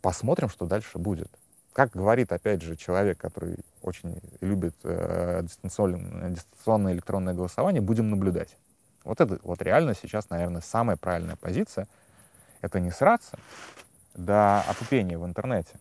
посмотрим, 0.00 0.48
что 0.48 0.66
дальше 0.66 0.98
будет. 0.98 1.30
Как 1.74 1.90
говорит, 1.90 2.30
опять 2.30 2.62
же, 2.62 2.76
человек, 2.76 3.18
который 3.18 3.56
очень 3.82 4.20
любит 4.40 4.76
э, 4.84 5.40
дистанционное, 5.42 6.30
дистанционное 6.30 6.92
электронное 6.92 7.34
голосование, 7.34 7.82
будем 7.82 8.10
наблюдать. 8.10 8.56
Вот 9.02 9.20
это 9.20 9.40
вот 9.42 9.60
реально 9.60 9.96
сейчас, 10.00 10.30
наверное, 10.30 10.60
самая 10.60 10.96
правильная 10.96 11.34
позиция. 11.34 11.88
Это 12.60 12.78
не 12.78 12.92
сраться 12.92 13.36
до 14.14 14.60
опупения 14.60 15.18
в 15.18 15.26
интернете 15.26 15.72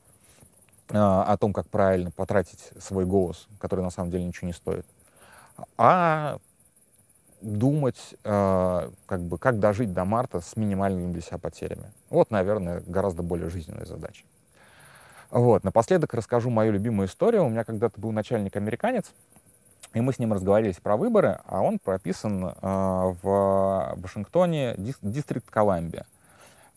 э, 0.89 0.97
о 0.97 1.38
том, 1.38 1.53
как 1.53 1.69
правильно 1.69 2.10
потратить 2.10 2.71
свой 2.79 3.06
голос, 3.06 3.47
который 3.60 3.82
на 3.82 3.91
самом 3.91 4.10
деле 4.10 4.25
ничего 4.25 4.47
не 4.47 4.53
стоит, 4.53 4.88
а 5.77 6.39
думать, 7.39 8.15
э, 8.23 8.89
как 9.06 9.21
бы, 9.21 9.38
как 9.38 9.60
дожить 9.60 9.93
до 9.93 10.06
марта 10.06 10.41
с 10.41 10.58
минимальными 10.58 11.13
для 11.13 11.21
себя 11.21 11.38
потерями. 11.38 11.91
Вот, 12.10 12.32
наверное, 12.32 12.82
гораздо 12.88 13.21
более 13.21 13.51
жизненная 13.51 13.86
задача. 13.86 14.23
Вот. 15.33 15.63
Напоследок 15.63 16.13
расскажу 16.13 16.51
мою 16.51 16.71
любимую 16.71 17.07
историю. 17.07 17.43
У 17.43 17.49
меня 17.49 17.63
когда-то 17.63 17.99
был 17.99 18.11
начальник-американец, 18.11 19.11
и 19.95 19.99
мы 19.99 20.13
с 20.13 20.19
ним 20.19 20.31
разговаривали 20.31 20.75
про 20.79 20.95
выборы, 20.95 21.39
а 21.45 21.61
он 21.61 21.79
прописан 21.79 22.45
э, 22.45 22.53
в 22.61 23.93
Вашингтоне, 23.97 24.75
Дистрикт 24.77 25.49
Колумбия. 25.49 26.05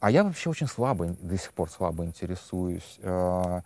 А 0.00 0.10
я 0.10 0.24
вообще 0.24 0.48
очень 0.48 0.68
слабо, 0.68 1.14
до 1.20 1.36
сих 1.36 1.52
пор 1.52 1.68
слабо 1.70 2.06
интересуюсь 2.06 2.98
э, 3.02 3.60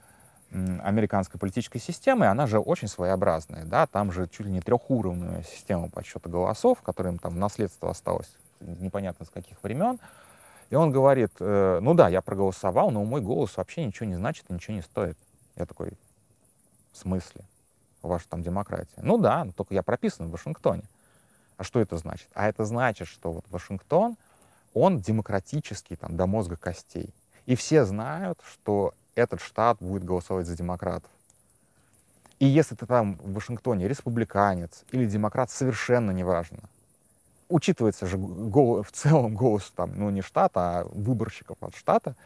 американской 0.51 1.39
политической 1.39 1.79
системой, 1.79 2.29
она 2.29 2.49
же 2.49 2.59
очень 2.59 2.89
своеобразная, 2.89 3.65
да, 3.67 3.87
там 3.87 4.11
же 4.11 4.27
чуть 4.27 4.47
ли 4.47 4.53
не 4.53 4.61
трехуровневая 4.61 5.45
система 5.45 5.89
подсчета 5.89 6.29
голосов, 6.29 6.83
которым 6.83 7.19
там 7.19 7.39
наследство 7.39 7.91
осталось 7.91 8.31
непонятно 8.59 9.25
с 9.25 9.31
каких 9.31 9.63
времен. 9.63 10.01
И 10.71 10.77
он 10.77 10.93
говорит, 10.93 11.33
э, 11.41 11.81
ну 11.83 11.95
да, 11.95 12.09
я 12.09 12.23
проголосовал, 12.23 12.91
но 12.91 13.05
мой 13.05 13.21
голос 13.21 13.57
вообще 13.57 13.85
ничего 13.85 14.07
не 14.07 14.15
значит 14.15 14.49
ничего 14.49 14.77
не 14.77 14.83
стоит. 14.83 15.19
Я 15.57 15.67
такой, 15.67 15.93
в 16.93 16.99
смысле? 16.99 17.45
Ваша 18.03 18.29
там 18.29 18.43
демократия. 18.43 19.03
Ну 19.03 19.19
да, 19.19 19.47
только 19.57 19.75
я 19.75 19.83
прописан 19.83 20.29
в 20.29 20.31
Вашингтоне. 20.31 20.85
А 21.57 21.65
что 21.65 21.81
это 21.81 21.99
значит? 21.99 22.29
А 22.35 22.49
это 22.49 22.65
значит, 22.65 23.09
что 23.09 23.33
вот 23.33 23.45
Вашингтон, 23.51 24.17
он 24.73 25.01
демократический 25.01 25.97
там 25.97 26.17
до 26.17 26.27
мозга 26.27 26.57
костей. 26.57 27.13
И 27.47 27.57
все 27.57 27.85
знают, 27.85 28.39
что 28.45 28.95
этот 29.17 29.41
штат 29.41 29.79
будет 29.81 30.05
голосовать 30.05 30.47
за 30.47 30.57
демократов. 30.57 31.11
И 32.39 32.47
если 32.47 32.75
ты 32.75 32.87
там 32.87 33.17
в 33.17 33.35
Вашингтоне 33.35 33.89
республиканец 33.89 34.85
или 34.93 35.05
демократ, 35.05 35.51
совершенно 35.51 36.13
неважно. 36.13 36.61
Учитывается 37.51 38.07
же 38.07 38.17
в 38.17 38.91
целом 38.93 39.35
голос 39.35 39.73
там, 39.75 39.93
ну 39.97 40.09
не 40.11 40.23
штата, 40.23 40.61
а 40.61 40.85
выборщиков 40.85 41.59
от 41.61 41.75
штата. 41.75 42.17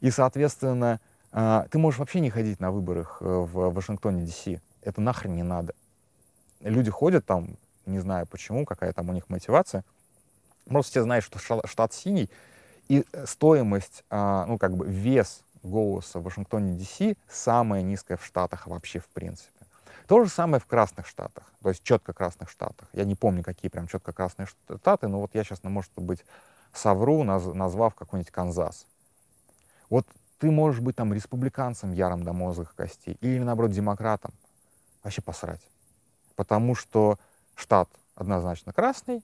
И, 0.00 0.10
соответственно, 0.10 1.00
а, 1.32 1.66
ты 1.70 1.78
можешь 1.78 1.98
вообще 1.98 2.20
не 2.20 2.30
ходить 2.30 2.60
на 2.60 2.70
выборах 2.70 3.18
э, 3.20 3.24
в 3.24 3.72
Вашингтоне, 3.72 4.24
Д.С. 4.24 4.60
Это 4.82 5.00
нахрен 5.00 5.34
не 5.34 5.42
надо. 5.42 5.74
Люди 6.60 6.90
ходят 6.90 7.26
там, 7.26 7.56
не 7.86 7.98
знаю 7.98 8.26
почему, 8.26 8.64
какая 8.64 8.92
там 8.92 9.08
у 9.08 9.12
них 9.12 9.28
мотивация. 9.28 9.84
Просто 10.66 10.90
все 10.90 11.02
знают, 11.02 11.24
что 11.24 11.38
штат 11.66 11.92
синий, 11.92 12.30
и 12.88 13.04
стоимость, 13.24 14.04
а, 14.10 14.46
ну 14.46 14.58
как 14.58 14.76
бы 14.76 14.86
вес 14.86 15.42
голоса 15.62 16.20
в 16.20 16.24
Вашингтоне, 16.24 16.76
Д.С. 16.76 17.16
самая 17.28 17.82
низкая 17.82 18.16
в 18.16 18.24
Штатах 18.24 18.66
вообще 18.66 19.00
в 19.00 19.08
принципе. 19.08 19.57
То 20.08 20.24
же 20.24 20.30
самое 20.30 20.58
в 20.58 20.64
красных 20.64 21.06
штатах, 21.06 21.52
то 21.62 21.68
есть 21.68 21.82
четко 21.82 22.14
красных 22.14 22.48
штатах. 22.48 22.88
Я 22.94 23.04
не 23.04 23.14
помню, 23.14 23.42
какие 23.42 23.70
прям 23.70 23.86
четко 23.86 24.10
красные 24.14 24.46
штаты, 24.46 25.06
но 25.06 25.20
вот 25.20 25.34
я 25.34 25.44
сейчас, 25.44 25.62
ну, 25.62 25.68
может 25.68 25.92
быть, 25.96 26.24
совру, 26.72 27.24
наз, 27.24 27.44
назвав 27.44 27.94
какой-нибудь 27.94 28.32
Канзас. 28.32 28.86
Вот 29.90 30.06
ты 30.38 30.50
можешь 30.50 30.80
быть 30.80 30.96
там 30.96 31.12
республиканцем 31.12 31.92
ярым 31.92 32.24
до 32.24 32.32
мозга 32.32 32.66
костей 32.74 33.18
или, 33.20 33.40
наоборот, 33.40 33.70
демократом. 33.72 34.32
Вообще 35.04 35.20
посрать. 35.20 35.60
Потому 36.36 36.74
что 36.74 37.18
штат 37.54 37.90
однозначно 38.14 38.72
красный, 38.72 39.22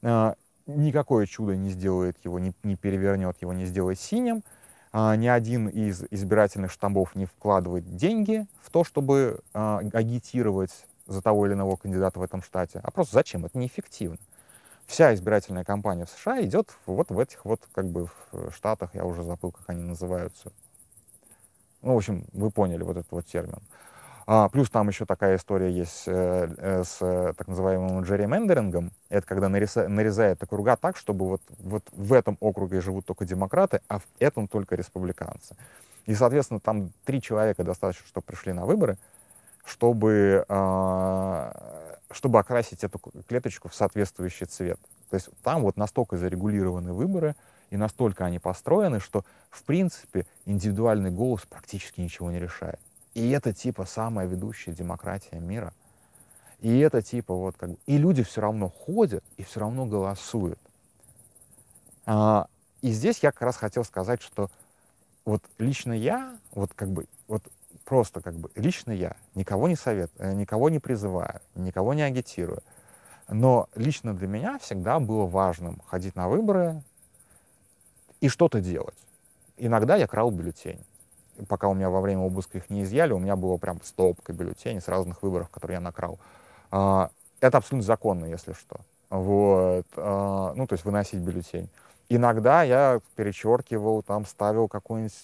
э, 0.00 0.34
никакое 0.64 1.26
чудо 1.26 1.56
не 1.56 1.68
сделает 1.68 2.16
его, 2.24 2.38
не, 2.38 2.54
не 2.62 2.76
перевернет 2.76 3.36
его, 3.42 3.52
не 3.52 3.66
сделает 3.66 4.00
синим— 4.00 4.42
ни 4.92 5.26
один 5.28 5.68
из 5.68 6.04
избирательных 6.10 6.72
штамбов 6.72 7.14
не 7.14 7.26
вкладывает 7.26 7.96
деньги 7.96 8.46
в 8.62 8.70
то, 8.70 8.82
чтобы 8.82 9.40
а, 9.54 9.78
агитировать 9.92 10.72
за 11.06 11.22
того 11.22 11.46
или 11.46 11.54
иного 11.54 11.76
кандидата 11.76 12.18
в 12.18 12.22
этом 12.22 12.42
штате, 12.42 12.80
а 12.82 12.90
просто 12.90 13.14
зачем? 13.14 13.44
Это 13.44 13.58
неэффективно. 13.58 14.18
Вся 14.86 15.14
избирательная 15.14 15.64
кампания 15.64 16.04
в 16.04 16.10
США 16.10 16.42
идет 16.42 16.70
вот 16.86 17.10
в 17.10 17.18
этих 17.18 17.44
вот 17.44 17.60
как 17.72 17.86
бы 17.86 18.08
в 18.32 18.50
штатах, 18.52 18.94
я 18.94 19.04
уже 19.04 19.22
забыл, 19.22 19.52
как 19.52 19.70
они 19.70 19.82
называются. 19.82 20.52
Ну, 21.82 21.94
в 21.94 21.96
общем, 21.96 22.24
вы 22.32 22.50
поняли 22.50 22.82
вот 22.82 22.96
этот 22.96 23.10
вот 23.12 23.26
термин. 23.26 23.60
А, 24.32 24.48
плюс 24.48 24.70
там 24.70 24.86
еще 24.86 25.06
такая 25.06 25.38
история 25.38 25.72
есть 25.72 26.04
э, 26.06 26.48
э, 26.56 26.84
с 26.84 26.98
э, 27.00 27.32
так 27.36 27.48
называемым 27.48 28.04
джерримендерингом. 28.04 28.92
Это 29.08 29.26
когда 29.26 29.48
нареза, 29.48 29.88
нарезает 29.88 30.40
округа 30.40 30.76
так, 30.76 30.96
чтобы 30.96 31.26
вот, 31.26 31.42
вот 31.58 31.82
в 31.90 32.12
этом 32.12 32.36
округе 32.38 32.80
живут 32.80 33.06
только 33.06 33.24
демократы, 33.24 33.80
а 33.88 33.98
в 33.98 34.04
этом 34.20 34.46
только 34.46 34.76
республиканцы. 34.76 35.56
И, 36.06 36.14
соответственно, 36.14 36.60
там 36.60 36.92
три 37.04 37.20
человека 37.20 37.64
достаточно, 37.64 38.06
чтобы 38.06 38.24
пришли 38.24 38.52
на 38.52 38.66
выборы, 38.66 38.98
чтобы, 39.64 40.44
э, 40.48 41.52
чтобы 42.12 42.38
окрасить 42.38 42.84
эту 42.84 43.00
клеточку 43.26 43.68
в 43.68 43.74
соответствующий 43.74 44.46
цвет. 44.46 44.78
То 45.10 45.16
есть 45.16 45.28
там 45.42 45.62
вот 45.62 45.76
настолько 45.76 46.16
зарегулированы 46.16 46.92
выборы, 46.92 47.34
и 47.70 47.76
настолько 47.76 48.26
они 48.26 48.38
построены, 48.38 49.00
что, 49.00 49.24
в 49.50 49.64
принципе, 49.64 50.24
индивидуальный 50.46 51.10
голос 51.10 51.42
практически 51.50 52.00
ничего 52.00 52.30
не 52.30 52.38
решает. 52.38 52.78
И 53.14 53.30
это 53.30 53.52
типа 53.52 53.84
самая 53.86 54.26
ведущая 54.26 54.72
демократия 54.72 55.40
мира. 55.40 55.72
И 56.60 56.78
это 56.78 57.02
типа 57.02 57.34
вот 57.34 57.56
как 57.56 57.70
бы... 57.70 57.78
И 57.86 57.96
люди 57.96 58.22
все 58.22 58.40
равно 58.40 58.68
ходят 58.68 59.24
и 59.36 59.42
все 59.42 59.60
равно 59.60 59.86
голосуют. 59.86 60.58
А, 62.06 62.46
и 62.82 62.90
здесь 62.90 63.20
я 63.22 63.32
как 63.32 63.42
раз 63.42 63.56
хотел 63.56 63.84
сказать, 63.84 64.22
что 64.22 64.50
вот 65.24 65.42
лично 65.58 65.92
я, 65.92 66.36
вот 66.52 66.72
как 66.74 66.90
бы, 66.90 67.06
вот 67.28 67.42
просто 67.84 68.20
как 68.20 68.34
бы 68.34 68.50
лично 68.54 68.92
я 68.92 69.16
никого 69.34 69.68
не 69.68 69.76
советую, 69.76 70.30
э, 70.30 70.34
никого 70.34 70.70
не 70.70 70.78
призываю, 70.78 71.40
никого 71.54 71.94
не 71.94 72.02
агитирую. 72.02 72.62
Но 73.28 73.68
лично 73.74 74.14
для 74.14 74.26
меня 74.26 74.58
всегда 74.58 74.98
было 74.98 75.26
важным 75.26 75.80
ходить 75.86 76.16
на 76.16 76.28
выборы 76.28 76.82
и 78.20 78.28
что-то 78.28 78.60
делать. 78.60 78.96
Иногда 79.56 79.96
я 79.96 80.06
крал 80.06 80.30
бюллетень 80.30 80.84
пока 81.48 81.68
у 81.68 81.74
меня 81.74 81.90
во 81.90 82.00
время 82.00 82.22
обыска 82.22 82.58
их 82.58 82.70
не 82.70 82.82
изъяли, 82.82 83.12
у 83.12 83.18
меня 83.18 83.36
было 83.36 83.56
прям 83.56 83.80
стопка 83.82 84.32
бюллетеней 84.32 84.80
с 84.80 84.88
разных 84.88 85.22
выборов, 85.22 85.48
которые 85.50 85.76
я 85.76 85.80
накрал. 85.80 86.18
А, 86.70 87.10
это 87.40 87.58
абсолютно 87.58 87.86
законно, 87.86 88.26
если 88.26 88.52
что. 88.52 88.76
Вот. 89.10 89.86
А, 89.96 90.52
ну, 90.54 90.66
то 90.66 90.74
есть 90.74 90.84
выносить 90.84 91.20
бюллетень. 91.20 91.68
Иногда 92.08 92.62
я 92.62 93.00
перечеркивал, 93.16 94.02
там 94.02 94.26
ставил 94.26 94.68
какой-нибудь, 94.68 95.14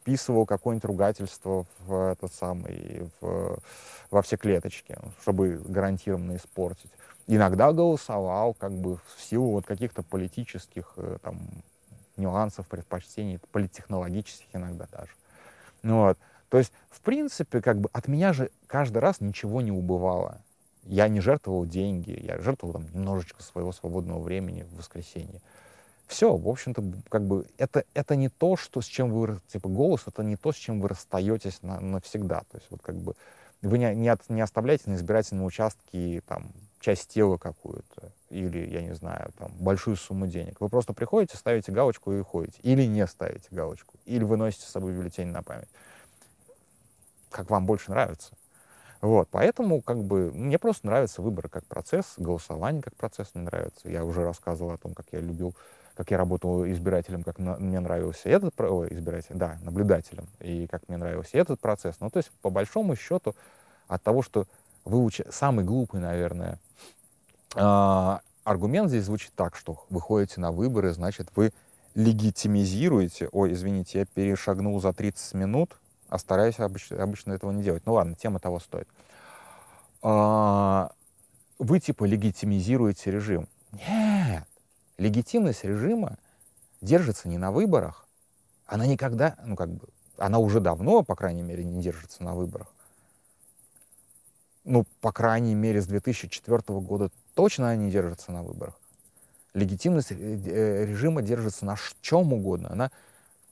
вписывал 0.00 0.44
какое-нибудь 0.44 0.84
ругательство 0.84 1.64
в 1.86 2.12
этот 2.12 2.34
самый, 2.34 3.10
в, 3.20 3.58
во 4.10 4.22
все 4.22 4.36
клеточки, 4.36 4.98
чтобы 5.22 5.62
гарантированно 5.64 6.36
испортить. 6.36 6.90
Иногда 7.26 7.72
голосовал 7.72 8.52
как 8.52 8.72
бы 8.72 8.96
в 8.96 9.22
силу 9.22 9.52
вот 9.52 9.64
каких-то 9.64 10.02
политических 10.02 10.92
э, 10.96 11.16
там 11.22 11.40
нюансов, 12.18 12.66
предпочтений, 12.66 13.38
политтехнологических 13.50 14.48
иногда 14.52 14.86
даже. 14.92 15.10
Вот. 15.84 16.18
То 16.48 16.58
есть, 16.58 16.72
в 16.90 17.00
принципе, 17.00 17.60
как 17.60 17.80
бы 17.80 17.88
от 17.92 18.08
меня 18.08 18.32
же 18.32 18.50
каждый 18.66 18.98
раз 18.98 19.20
ничего 19.20 19.60
не 19.60 19.70
убывало. 19.70 20.40
Я 20.84 21.08
не 21.08 21.20
жертвовал 21.20 21.66
деньги, 21.66 22.18
я 22.22 22.38
жертвовал 22.38 22.74
там, 22.74 22.86
немножечко 22.92 23.42
своего 23.42 23.72
свободного 23.72 24.20
времени 24.20 24.62
в 24.62 24.76
воскресенье. 24.76 25.40
Все, 26.06 26.36
в 26.36 26.48
общем-то, 26.48 26.84
как 27.08 27.26
бы 27.26 27.46
это, 27.56 27.84
это 27.94 28.16
не 28.16 28.28
то, 28.28 28.56
что, 28.56 28.82
с 28.82 28.84
чем 28.84 29.10
вы, 29.10 29.40
типа, 29.48 29.68
голос, 29.68 30.02
это 30.06 30.22
не 30.22 30.36
то, 30.36 30.52
с 30.52 30.56
чем 30.56 30.80
вы 30.80 30.88
расстаетесь 30.88 31.62
на, 31.62 31.80
навсегда. 31.80 32.40
То 32.50 32.58
есть 32.58 32.66
вот 32.70 32.82
как 32.82 32.96
бы 32.96 33.14
вы 33.62 33.78
не, 33.78 33.94
не, 33.94 34.08
от, 34.08 34.28
не 34.28 34.42
оставляете 34.42 34.90
на 34.90 34.96
избирательном 34.96 35.46
участке 35.46 36.22
там 36.26 36.52
часть 36.84 37.08
тела 37.08 37.38
какую-то 37.38 38.12
или, 38.28 38.68
я 38.68 38.82
не 38.82 38.94
знаю, 38.94 39.32
там, 39.38 39.50
большую 39.58 39.96
сумму 39.96 40.26
денег. 40.26 40.60
Вы 40.60 40.68
просто 40.68 40.92
приходите, 40.92 41.38
ставите 41.38 41.72
галочку 41.72 42.12
и 42.12 42.20
уходите. 42.20 42.60
Или 42.62 42.84
не 42.84 43.06
ставите 43.06 43.48
галочку. 43.50 43.94
Или 44.04 44.24
выносите 44.24 44.66
с 44.66 44.70
собой 44.70 44.92
бюллетень 44.92 45.28
на 45.28 45.42
память. 45.42 45.68
Как 47.30 47.48
вам 47.48 47.64
больше 47.64 47.90
нравится. 47.90 48.34
Вот, 49.00 49.28
поэтому 49.30 49.80
как 49.80 50.04
бы 50.04 50.30
мне 50.32 50.58
просто 50.58 50.86
нравится 50.86 51.22
выбор 51.22 51.48
как 51.48 51.64
процесс, 51.64 52.14
голосование 52.18 52.82
как 52.82 52.94
процесс 52.96 53.30
мне 53.32 53.44
нравится. 53.44 53.88
Я 53.88 54.04
уже 54.04 54.22
рассказывал 54.22 54.72
о 54.72 54.78
том, 54.78 54.92
как 54.92 55.06
я 55.12 55.20
любил, 55.20 55.54
как 55.94 56.10
я 56.10 56.18
работал 56.18 56.66
избирателем, 56.66 57.22
как 57.22 57.38
на, 57.38 57.56
мне 57.56 57.80
нравился 57.80 58.28
этот, 58.28 58.60
о, 58.60 58.86
избиратель, 58.88 59.36
да, 59.36 59.58
наблюдателем, 59.62 60.26
и 60.40 60.66
как 60.66 60.86
мне 60.88 60.98
нравился 60.98 61.38
этот 61.38 61.60
процесс. 61.60 61.96
Ну, 62.00 62.10
то 62.10 62.18
есть, 62.18 62.30
по 62.42 62.50
большому 62.50 62.94
счету, 62.96 63.34
от 63.88 64.02
того, 64.02 64.22
что 64.22 64.46
выучить, 64.84 65.32
самый 65.32 65.64
глупый, 65.64 66.00
наверное, 66.00 66.58
аргумент 67.54 68.88
здесь 68.88 69.04
звучит 69.04 69.32
так, 69.34 69.56
что 69.56 69.84
вы 69.90 70.00
ходите 70.00 70.40
на 70.40 70.52
выборы, 70.52 70.92
значит, 70.92 71.28
вы 71.34 71.52
легитимизируете, 71.94 73.28
ой, 73.32 73.52
извините, 73.52 74.00
я 74.00 74.06
перешагнул 74.06 74.80
за 74.80 74.92
30 74.92 75.34
минут, 75.34 75.78
а 76.08 76.18
стараюсь 76.18 76.58
обычно, 76.58 77.02
обычно 77.02 77.32
этого 77.32 77.50
не 77.52 77.62
делать. 77.62 77.84
Ну 77.86 77.94
ладно, 77.94 78.14
тема 78.14 78.40
того 78.40 78.60
стоит. 78.60 78.88
А, 80.02 80.90
вы 81.58 81.80
типа 81.80 82.04
легитимизируете 82.04 83.10
режим. 83.10 83.48
Нет. 83.72 84.44
Легитимность 84.98 85.64
режима 85.64 86.18
держится 86.80 87.28
не 87.28 87.38
на 87.38 87.50
выборах. 87.50 88.06
Она 88.66 88.86
никогда, 88.86 89.36
ну 89.44 89.56
как 89.56 89.70
бы, 89.70 89.88
она 90.18 90.38
уже 90.38 90.60
давно, 90.60 91.02
по 91.02 91.16
крайней 91.16 91.42
мере, 91.42 91.64
не 91.64 91.82
держится 91.82 92.22
на 92.22 92.34
выборах. 92.34 92.68
Ну, 94.64 94.86
по 95.00 95.12
крайней 95.12 95.54
мере, 95.54 95.82
с 95.82 95.86
2004 95.86 96.62
года 96.80 97.10
точно 97.34 97.66
она 97.66 97.76
не 97.76 97.90
держится 97.90 98.32
на 98.32 98.42
выборах. 98.42 98.74
Легитимность 99.54 100.12
э, 100.12 100.14
э, 100.16 100.84
режима 100.86 101.22
держится 101.22 101.64
на 101.64 101.76
чем 102.00 102.32
угодно. 102.32 102.70
Она 102.72 102.90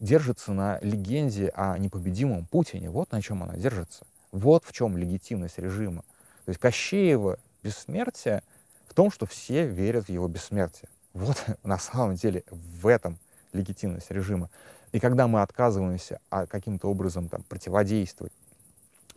держится 0.00 0.52
на 0.52 0.78
легенде 0.80 1.52
о 1.54 1.78
непобедимом 1.78 2.46
Путине. 2.46 2.90
Вот 2.90 3.12
на 3.12 3.22
чем 3.22 3.42
она 3.42 3.56
держится. 3.56 4.04
Вот 4.32 4.64
в 4.64 4.72
чем 4.72 4.96
легитимность 4.96 5.58
режима. 5.58 6.02
То 6.44 6.48
есть 6.48 6.60
Кощеева 6.60 7.38
бессмертие 7.62 8.42
в 8.88 8.94
том, 8.94 9.10
что 9.10 9.26
все 9.26 9.66
верят 9.66 10.06
в 10.06 10.08
его 10.08 10.26
бессмертие. 10.26 10.88
Вот 11.14 11.44
на 11.62 11.78
самом 11.78 12.16
деле 12.16 12.42
в 12.50 12.86
этом 12.86 13.18
легитимность 13.52 14.10
режима. 14.10 14.50
И 14.92 15.00
когда 15.00 15.26
мы 15.26 15.42
отказываемся 15.42 16.20
а 16.30 16.46
каким-то 16.46 16.88
образом 16.88 17.28
там, 17.28 17.42
противодействовать 17.44 18.32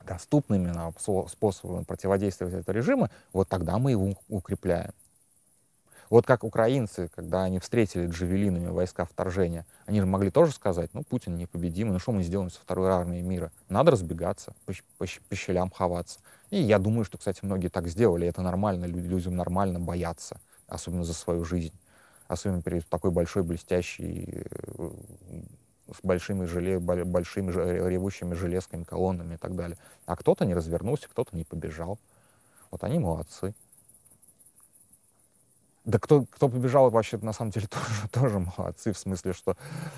доступными 0.06 0.68
нам 0.72 0.94
способами 1.28 1.84
противодействовать 1.84 2.54
этому 2.54 2.78
режиму, 2.78 3.10
вот 3.34 3.50
тогда 3.50 3.78
мы 3.78 3.92
его 3.92 4.16
укрепляем. 4.30 4.92
Вот 6.10 6.26
как 6.26 6.44
украинцы, 6.44 7.10
когда 7.16 7.44
они 7.44 7.60
встретили 7.60 8.08
джавелинами 8.08 8.70
войска 8.70 9.06
вторжения, 9.06 9.66
они 9.86 10.00
же 10.00 10.06
могли 10.06 10.30
тоже 10.30 10.52
сказать, 10.52 10.92
ну, 10.94 11.04
Путин 11.04 11.36
непобедимый, 11.36 11.94
ну, 11.94 12.00
что 12.00 12.12
мы 12.12 12.24
сделаем 12.24 12.52
со 12.52 12.60
второй 12.60 12.92
армией 12.92 13.24
мира? 13.24 13.52
Надо 13.70 13.92
разбегаться, 13.92 14.54
по, 14.66 14.74
по, 14.98 15.06
по 15.30 15.36
щелям 15.36 15.72
ховаться. 15.72 16.20
И 16.52 16.62
я 16.62 16.78
думаю, 16.78 17.06
что, 17.06 17.18
кстати, 17.18 17.40
многие 17.42 17.70
так 17.70 17.88
сделали, 17.88 18.28
это 18.28 18.42
нормально, 18.42 18.86
людям 18.86 19.36
нормально 19.36 19.80
бояться, 19.80 20.40
особенно 20.68 21.04
за 21.04 21.14
свою 21.14 21.44
жизнь, 21.44 21.74
особенно 22.28 22.62
перед 22.62 22.88
такой 22.88 23.10
большой, 23.10 23.42
блестящей, 23.44 24.44
э, 24.46 24.90
с 25.92 26.04
большими, 26.04 26.46
желе, 26.46 26.80
большими 26.80 27.52
ревущими 27.52 28.34
железками, 28.34 28.84
колоннами 28.84 29.36
и 29.36 29.38
так 29.38 29.56
далее. 29.56 29.78
А 30.06 30.16
кто-то 30.16 30.46
не 30.46 30.54
развернулся, 30.54 31.08
кто-то 31.08 31.36
не 31.36 31.44
побежал. 31.44 32.00
Вот 32.72 32.84
они 32.84 33.00
молодцы. 33.00 33.54
Да 35.86 36.00
кто, 36.00 36.26
кто 36.26 36.50
побежал, 36.50 36.90
вообще 36.90 37.18
на 37.18 37.32
самом 37.32 37.52
деле 37.52 37.68
тоже, 37.70 38.10
тоже 38.12 38.40
молодцы, 38.40 38.92
в 38.92 38.98
смысле, 38.98 39.34
что, 39.34 39.56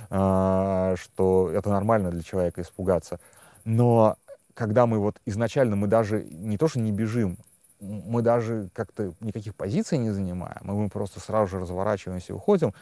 э, 0.09 0.95
что 0.97 1.49
это 1.51 1.69
нормально 1.69 2.11
для 2.11 2.23
человека 2.23 2.61
испугаться. 2.61 3.19
Но 3.63 4.17
когда 4.53 4.85
мы 4.85 4.99
вот 4.99 5.21
изначально, 5.25 5.75
мы 5.75 5.87
даже 5.87 6.25
не 6.25 6.57
то, 6.57 6.67
что 6.67 6.79
не 6.79 6.91
бежим, 6.91 7.37
мы 7.79 8.21
даже 8.21 8.69
как-то 8.73 9.13
никаких 9.21 9.55
позиций 9.55 9.97
не 9.97 10.09
занимаем, 10.09 10.57
мы 10.63 10.89
просто 10.89 11.19
сразу 11.19 11.47
же 11.51 11.59
разворачиваемся 11.59 12.33
и 12.33 12.35
уходим, 12.35 12.73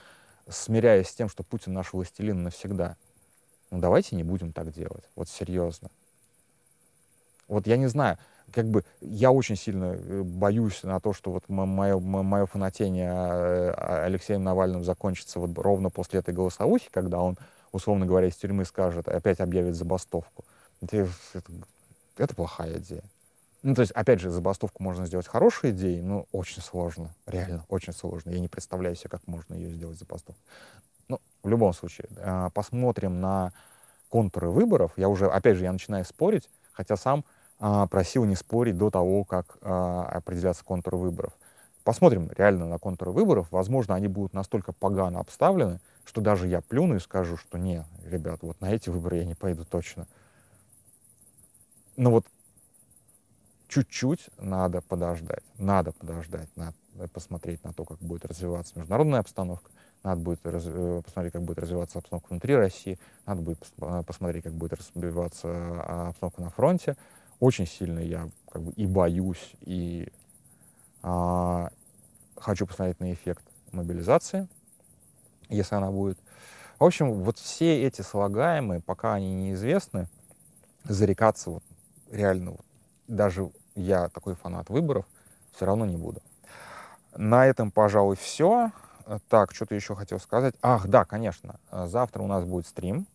смиряясь 0.49 1.09
с 1.09 1.13
тем, 1.13 1.29
что 1.29 1.43
Путин 1.43 1.73
наш 1.73 1.93
властелин 1.93 2.43
навсегда. 2.43 2.97
Ну 3.71 3.79
давайте 3.79 4.15
не 4.15 4.23
будем 4.23 4.51
так 4.51 4.71
делать, 4.71 5.03
вот 5.15 5.29
серьезно. 5.29 5.89
Вот 7.47 7.67
я 7.67 7.77
не 7.77 7.87
знаю, 7.87 8.17
как 8.51 8.67
бы 8.67 8.83
я 9.01 9.31
очень 9.31 9.55
сильно 9.55 9.95
э, 9.95 10.21
боюсь 10.23 10.83
на 10.83 10.99
то, 10.99 11.13
что 11.13 11.31
вот 11.31 11.47
мое, 11.49 11.99
мое 11.99 12.45
фанатение 12.45 13.71
Алексеем 13.71 14.43
Навальным 14.43 14.83
закончится 14.83 15.39
вот 15.39 15.57
ровно 15.57 15.89
после 15.89 16.19
этой 16.19 16.33
голосовухи, 16.33 16.87
когда 16.91 17.19
он, 17.19 17.37
условно 17.71 18.05
говоря, 18.05 18.27
из 18.27 18.35
тюрьмы 18.35 18.65
скажет, 18.65 19.07
опять 19.07 19.39
объявит 19.39 19.75
забастовку. 19.75 20.45
Это, 20.81 21.07
это, 21.33 21.51
это 22.17 22.35
плохая 22.35 22.77
идея. 22.77 23.03
Ну, 23.65 23.73
то 23.73 23.81
есть, 23.81 23.91
опять 23.93 24.19
же, 24.19 24.29
забастовку 24.29 24.83
можно 24.83 25.07
сделать 25.07 25.27
хорошей 25.27 25.71
идеей, 25.71 25.99
но 26.03 26.27
очень 26.31 26.61
сложно, 26.61 27.09
реально 27.25 27.65
очень 27.67 27.93
сложно. 27.93 28.29
Я 28.29 28.39
не 28.39 28.47
представляю 28.47 28.95
себе, 28.95 29.09
как 29.09 29.25
можно 29.25 29.55
ее 29.55 29.71
сделать 29.71 29.97
забастовку. 29.97 30.39
Ну, 31.07 31.19
в 31.41 31.49
любом 31.49 31.73
случае, 31.73 32.07
э, 32.15 32.49
посмотрим 32.53 33.19
на 33.19 33.53
контуры 34.09 34.51
выборов. 34.51 34.91
Я 34.97 35.09
уже, 35.09 35.25
опять 35.25 35.57
же, 35.57 35.63
я 35.63 35.71
начинаю 35.71 36.05
спорить, 36.05 36.47
хотя 36.73 36.95
сам 36.95 37.25
а, 37.59 37.87
просил 37.87 38.25
не 38.25 38.35
спорить 38.35 38.77
до 38.77 38.91
того, 38.91 39.23
как 39.23 39.57
а, 39.61 40.09
определяться 40.13 40.63
контуры 40.63 40.97
выборов. 40.97 41.33
Посмотрим 41.83 42.29
реально 42.37 42.67
на 42.67 42.77
контуры 42.77 43.09
выборов. 43.09 43.47
Возможно, 43.49 43.95
они 43.95 44.07
будут 44.07 44.33
настолько 44.35 44.73
погано 44.73 45.19
обставлены, 45.19 45.79
что 46.05 46.21
даже 46.21 46.47
я 46.47 46.61
плюну 46.61 46.97
и 46.97 46.99
скажу, 46.99 47.35
что 47.35 47.57
не, 47.57 47.83
ребят, 48.05 48.43
вот 48.43 48.61
на 48.61 48.71
эти 48.71 48.91
выборы 48.91 49.17
я 49.17 49.25
не 49.25 49.33
пойду 49.33 49.65
точно. 49.65 50.05
Но 51.97 52.11
вот 52.11 52.25
чуть-чуть 53.67 54.29
надо 54.39 54.81
подождать. 54.81 55.43
Надо 55.57 55.91
подождать, 55.91 56.49
надо 56.55 56.75
посмотреть 57.13 57.63
на 57.63 57.73
то, 57.73 57.85
как 57.85 57.99
будет 57.99 58.25
развиваться 58.25 58.73
международная 58.77 59.19
обстановка, 59.19 59.71
надо 60.03 60.21
будет 60.21 60.39
э, 60.43 61.01
посмотреть, 61.03 61.33
как 61.33 61.41
будет 61.43 61.59
развиваться 61.59 61.99
обстановка 61.99 62.29
внутри 62.29 62.55
России, 62.55 62.99
надо 63.25 63.41
будет 63.41 63.59
посмотреть, 64.05 64.43
как 64.43 64.53
будет 64.53 64.73
развиваться 64.73 65.47
а, 65.47 66.07
обстановка 66.09 66.41
на 66.41 66.49
фронте, 66.49 66.95
очень 67.39 67.65
сильно 67.65 67.99
я 67.99 68.29
как 68.49 68.61
бы 68.61 68.71
и 68.73 68.85
боюсь, 68.85 69.55
и 69.61 70.07
а, 71.01 71.69
хочу 72.37 72.67
посмотреть 72.67 72.99
на 72.99 73.13
эффект 73.13 73.43
мобилизации, 73.71 74.47
если 75.49 75.75
она 75.75 75.91
будет. 75.91 76.17
В 76.79 76.83
общем, 76.83 77.13
вот 77.13 77.37
все 77.37 77.83
эти 77.83 78.01
слагаемые, 78.01 78.81
пока 78.81 79.13
они 79.13 79.33
неизвестны, 79.33 80.07
зарекаться 80.83 81.49
вот 81.49 81.63
реально, 82.11 82.51
вот, 82.51 82.65
даже 83.07 83.49
я 83.75 84.09
такой 84.09 84.35
фанат 84.35 84.69
выборов, 84.69 85.05
все 85.53 85.65
равно 85.65 85.85
не 85.85 85.97
буду. 85.97 86.21
На 87.15 87.45
этом, 87.45 87.71
пожалуй, 87.71 88.15
все. 88.15 88.71
Так, 89.29 89.53
что-то 89.53 89.75
еще 89.75 89.95
хотел 89.95 90.19
сказать. 90.19 90.55
Ах, 90.61 90.87
да, 90.87 91.05
конечно, 91.05 91.59
завтра 91.71 92.23
у 92.23 92.27
нас 92.27 92.43
будет 92.43 92.67
стрим 92.67 93.07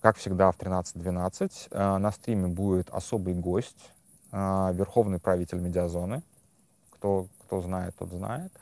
как 0.00 0.16
всегда, 0.16 0.50
в 0.50 0.58
13.12 0.58 1.68
э, 1.70 1.98
на 1.98 2.10
стриме 2.10 2.48
будет 2.48 2.88
особый 2.90 3.34
гость, 3.34 3.92
э, 4.32 4.70
верховный 4.72 5.18
правитель 5.18 5.58
медиазоны. 5.58 6.22
Кто, 6.90 7.26
кто 7.44 7.60
знает, 7.60 7.94
тот 7.96 8.10
знает. 8.10 8.52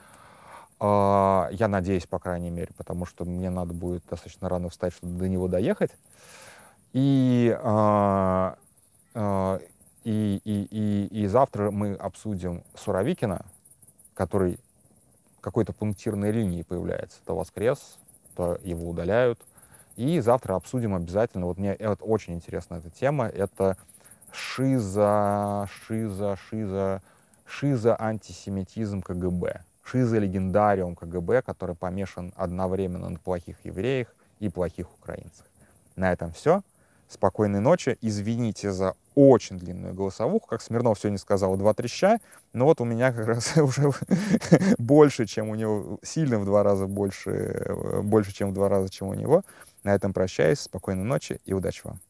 Э, 0.80 1.48
я 1.52 1.68
надеюсь, 1.68 2.06
по 2.06 2.18
крайней 2.18 2.50
мере, 2.50 2.72
потому 2.76 3.06
что 3.06 3.24
мне 3.24 3.50
надо 3.50 3.72
будет 3.72 4.04
достаточно 4.08 4.48
рано 4.48 4.68
встать, 4.68 4.92
чтобы 4.92 5.18
до 5.18 5.28
него 5.28 5.48
доехать. 5.48 5.92
И, 6.92 7.56
и, 10.08 10.40
и, 10.42 10.68
и, 10.70 11.24
и 11.24 11.26
завтра 11.26 11.70
мы 11.70 11.92
обсудим 11.92 12.64
Суровикина, 12.74 13.44
который 14.14 14.58
какой-то 15.42 15.74
пунктирной 15.74 16.30
линии 16.30 16.62
появляется. 16.62 17.18
То 17.26 17.36
воскрес, 17.36 17.98
то 18.34 18.58
его 18.62 18.88
удаляют. 18.88 19.38
И 19.96 20.20
завтра 20.20 20.54
обсудим 20.54 20.94
обязательно, 20.94 21.44
вот 21.44 21.58
мне 21.58 21.76
вот 21.78 21.98
очень 22.00 22.32
интересна 22.34 22.76
эта 22.76 22.88
тема, 22.88 23.26
это 23.26 23.76
шиза, 24.32 25.68
шиза, 25.70 26.36
шиза, 26.36 27.02
шиза 27.44 27.94
антисемитизм 28.00 29.02
КГБ. 29.02 29.60
Шиза 29.84 30.16
легендариум 30.16 30.96
КГБ, 30.96 31.42
который 31.42 31.76
помешан 31.76 32.32
одновременно 32.34 33.10
на 33.10 33.18
плохих 33.18 33.56
евреях 33.62 34.08
и 34.38 34.48
плохих 34.48 34.90
украинцах. 34.90 35.44
На 35.96 36.12
этом 36.12 36.32
все. 36.32 36.62
Спокойной 37.08 37.60
ночи. 37.60 37.98
Извините 38.00 38.70
за 38.70 38.94
очень 39.18 39.58
длинную 39.58 39.94
голосовуху, 39.94 40.46
как 40.46 40.62
Смирнов 40.62 41.00
сегодня 41.00 41.18
сказал, 41.18 41.56
два 41.56 41.74
треща, 41.74 42.18
но 42.52 42.66
вот 42.66 42.80
у 42.80 42.84
меня 42.84 43.12
как 43.12 43.26
раз 43.26 43.56
уже 43.56 43.90
больше, 44.78 45.26
чем 45.26 45.48
у 45.48 45.56
него, 45.56 45.98
сильно 46.04 46.38
в 46.38 46.44
два 46.44 46.62
раза 46.62 46.86
больше, 46.86 47.66
больше, 48.02 48.32
чем 48.32 48.50
в 48.50 48.54
два 48.54 48.68
раза, 48.68 48.88
чем 48.88 49.08
у 49.08 49.14
него. 49.14 49.42
На 49.82 49.94
этом 49.94 50.12
прощаюсь, 50.12 50.60
спокойной 50.60 51.04
ночи 51.04 51.40
и 51.44 51.52
удачи 51.52 51.80
вам. 51.82 52.00